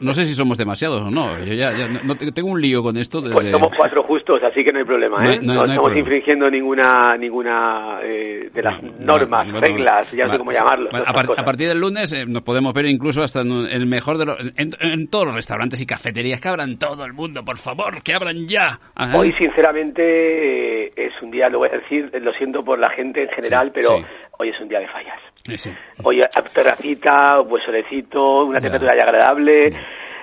[0.00, 1.38] no sé si somos demasiados o no.
[1.44, 3.22] Yo ya, no, tengo un lío con esto.
[3.32, 5.24] pues somos cuatro justos, así que no hay problema.
[5.24, 5.40] ¿eh?
[5.42, 10.90] No, estamos infringiendo ninguna ninguna eh, de las normas, reglas, ya no sé cómo llamarlo.
[10.92, 14.38] A, partir del lunes eh, nos podemos ver incluso hasta en el mejor de los...
[14.56, 18.46] En, todos los restaurantes y cafeterías, que abran todo el mundo, por favor, que abran
[18.46, 18.78] ya.
[19.14, 23.28] Hoy, sinceramente, es un día, lo voy a decir, lo siento por la gente en
[23.30, 23.90] general, pero
[24.38, 25.20] hoy es un día de fallas.
[25.44, 25.70] Sí,
[26.02, 26.20] Hoy,
[26.52, 29.72] terracita, pues solecito, una temperatura ya agradable.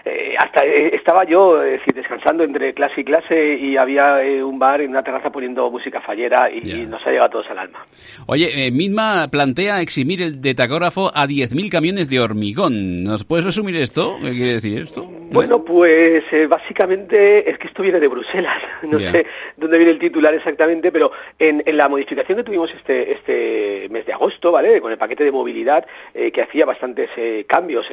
[0.07, 4.81] Eh, hasta eh, estaba yo descansando entre clase y clase y había eh, un bar
[4.81, 7.85] en una terraza poniendo música fallera y, nos ha llegado a todos al alma.
[8.27, 13.03] Oye, misma plantea eximir el de tacógrafo a 10.000 camiones de hormigón.
[13.03, 14.17] ¿Nos puedes resumir esto?
[14.23, 15.03] ¿Qué quiere decir esto?
[15.03, 18.61] Bueno, pues básicamente es que esto viene de Bruselas.
[18.87, 19.25] No sé
[19.57, 24.13] dónde viene el titular exactamente, pero en, la modificación que tuvimos este, este mes de
[24.13, 24.79] agosto, ¿vale?
[24.79, 27.09] Con el paquete de movilidad que hacía bastantes
[27.47, 27.85] cambios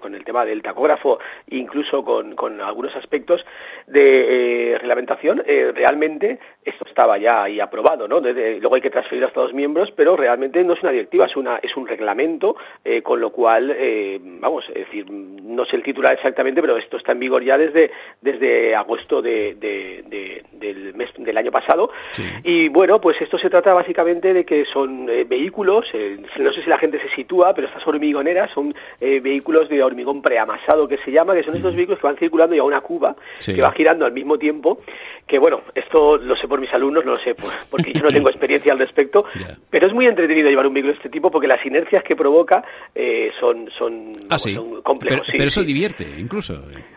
[0.00, 3.44] con el tema del tacógrafo y incluso con, con algunos aspectos
[3.86, 8.20] de eh, reglamentación, eh, realmente esto estaba ya ahí aprobado, ¿no?
[8.20, 11.56] luego hay que transferir a Estados miembros, pero realmente no es una directiva, es, una,
[11.56, 13.76] es un reglamento, eh, con lo cual,
[14.40, 17.90] vamos, es decir, no sé el titular exactamente, pero esto está en vigor ya desde,
[18.20, 19.56] desde agosto de,
[20.52, 21.90] del, mes, del año pasado.
[22.44, 25.86] Y bueno, pues esto se trata básicamente de que son vehículos,
[26.38, 30.86] no sé si la gente se sitúa, pero estas hormigoneras son vehículos de hormigón preamasado
[30.86, 33.72] que se llama, que son estos vehículos que van circulando ya una cuba, que va
[33.72, 34.78] girando al mismo tiempo,
[35.30, 37.36] que bueno, esto lo sé por mis alumnos, no lo sé
[37.70, 39.22] porque yo no tengo experiencia al respecto,
[39.70, 42.64] pero es muy entretenido llevar un vehículo de este tipo porque las inercias que provoca
[42.92, 44.36] eh, son, son, ah,
[44.82, 45.28] complejos.
[45.30, 46.54] Pero, eso divierte, incluso.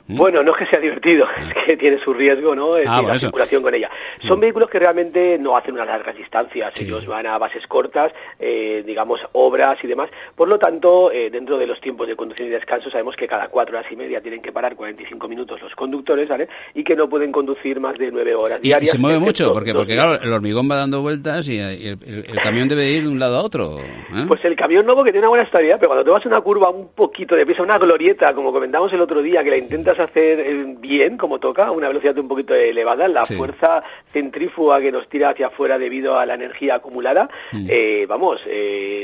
[0.08, 0.18] ¿Mm?
[0.18, 2.76] Bueno, no es que sea divertido, es que tiene su riesgo, ¿no?
[2.76, 3.90] Es ah, la circulación con ella.
[4.28, 4.42] Son mm.
[4.42, 9.20] vehículos que realmente no hacen unas largas distancias, ellos van a bases cortas, eh, digamos,
[9.34, 10.10] obras y demás.
[10.36, 13.48] Por lo tanto, eh, dentro de los tiempos de conducción y descanso, sabemos que cada
[13.50, 16.48] cuatro horas y media tienen que parar 45 minutos los conductores, ¿vale?
[16.74, 18.94] Y que no pueden conducir más de nueve horas diarias.
[18.94, 21.98] Y se mueve mucho, porque, porque claro, el hormigón va dando vueltas y el,
[22.42, 23.80] camión debe ir de un lado a otro.
[23.80, 24.26] ¿eh?
[24.28, 26.42] Pues el camión no, porque tiene una buena estabilidad, pero cuando te vas a una
[26.42, 30.00] curva un poquito de prisa, una glorieta, como comentamos el otro día, que la intentas
[30.00, 34.92] hacer eh, bien, como toca, a una velocidad un poquito elevada, la fuerza centrífuga que
[34.92, 37.68] nos tira hacia afuera debido a la energía acumulada, mm.
[37.70, 38.42] eh, vamos,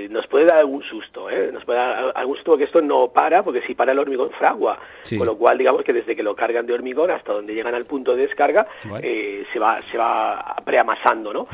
[0.09, 1.49] nos puede dar algún susto, ¿eh?
[1.51, 4.79] Nos puede dar algún susto porque esto no para, porque si para el hormigón fragua,
[5.17, 7.85] con lo cual digamos que desde que lo cargan de hormigón hasta donde llegan al
[7.85, 8.67] punto de descarga
[9.09, 11.47] eh, se va se va preamasando no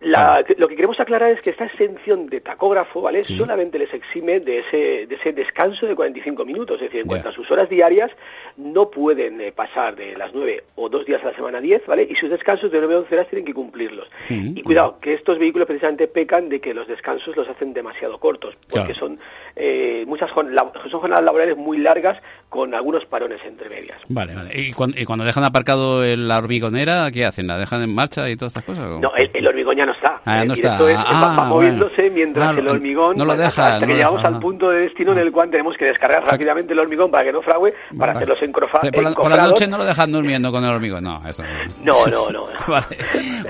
[0.00, 4.58] lo que queremos aclarar es que esta exención de tacógrafo vale solamente les exime de
[4.58, 8.10] ese de ese descanso de 45 minutos es decir en cuanto a sus horas diarias
[8.56, 12.06] no pueden eh, pasar de las 9 o dos días a la semana 10 vale
[12.10, 14.08] y sus descansos de 9 a 11 horas tienen que cumplirlos.
[14.28, 18.54] Y cuidado que estos vehículos precisamente pecan de que los descansos los hacen demasiado cortos
[18.68, 19.18] porque son
[19.54, 24.00] eh, muchas son jornadas laborales muy largas con algunos parones entre medias.
[24.08, 24.50] Vale, vale.
[24.54, 27.46] ¿Y cuando, dejan aparcado la hormigonera, qué hacen?
[27.46, 29.00] ¿La dejan en marcha y todas estas cosas?
[29.00, 30.20] No, el, hormigón ya no está.
[30.24, 30.76] Ah, no está.
[30.90, 33.16] Es, ah, moviéndose mientras el hormigón...
[33.16, 33.74] No lo deja.
[33.74, 36.78] Hasta que llegamos al punto de destino en el cual tenemos que descargar rápidamente el
[36.78, 38.90] hormigón para que no frague, para hacerlos encrofados.
[38.90, 41.20] Por, la, noche no lo dejan durmiendo con el hormigón, no.
[41.26, 41.42] Eso
[41.82, 42.46] no, no, no.
[42.68, 42.96] vale.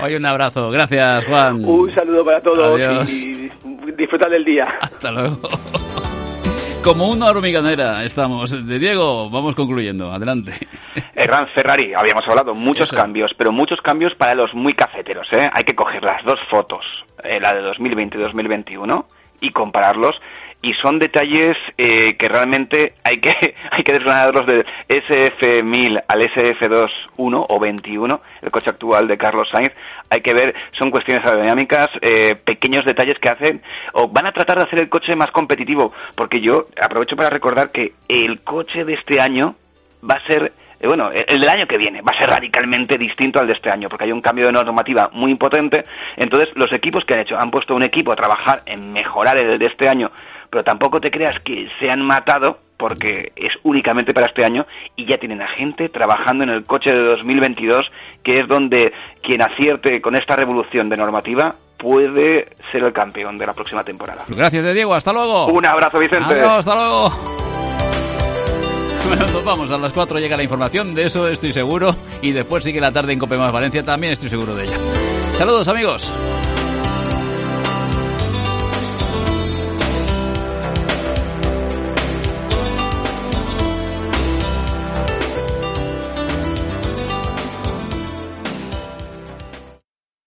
[0.01, 0.69] Oye, un abrazo.
[0.69, 1.63] Gracias, Juan.
[1.63, 2.79] Un saludo para todos
[3.11, 3.49] y
[3.97, 4.65] disfrutar del día.
[4.81, 5.37] Hasta luego.
[6.87, 8.65] Como una hormiganera estamos.
[8.65, 10.09] De Diego, vamos concluyendo.
[10.09, 10.53] Adelante.
[11.15, 15.27] El Gran Ferrari, habíamos hablado, muchos cambios, pero muchos cambios para los muy cafeteros.
[15.33, 15.49] ¿eh?
[15.51, 16.85] Hay que coger las dos fotos,
[17.25, 19.05] eh, la de 2020 y 2021,
[19.41, 20.15] y compararlos
[20.67, 23.29] y son detalles eh, que realmente hay que
[23.71, 29.47] hay que desgranarlos del SF1000 al SF2 1 o 21, el coche actual de Carlos
[29.49, 29.71] Sainz.
[30.09, 33.61] Hay que ver, son cuestiones aerodinámicas, eh, pequeños detalles que hacen
[33.93, 37.71] o van a tratar de hacer el coche más competitivo, porque yo aprovecho para recordar
[37.71, 39.55] que el coche de este año
[40.03, 43.39] va a ser eh, bueno, el del año que viene va a ser radicalmente distinto
[43.39, 45.85] al de este año, porque hay un cambio de normativa muy potente.
[46.17, 49.57] Entonces, los equipos que han hecho, han puesto un equipo a trabajar en mejorar el
[49.57, 50.11] de este año
[50.49, 55.05] pero tampoco te creas que se han matado porque es únicamente para este año y
[55.05, 57.91] ya tienen a gente trabajando en el coche de 2022,
[58.23, 58.93] que es donde
[59.23, 64.23] quien acierte con esta revolución de normativa puede ser el campeón de la próxima temporada.
[64.27, 64.93] Gracias, de Diego.
[64.93, 65.47] Hasta luego.
[65.47, 66.39] Un abrazo, Vicente.
[66.41, 67.11] hasta luego.
[69.07, 69.71] Bueno, nos vamos.
[69.71, 71.95] A las 4 llega la información, de eso estoy seguro.
[72.21, 74.77] Y después sigue la tarde en Cope Más Valencia, también estoy seguro de ella.
[75.33, 76.11] Saludos, amigos.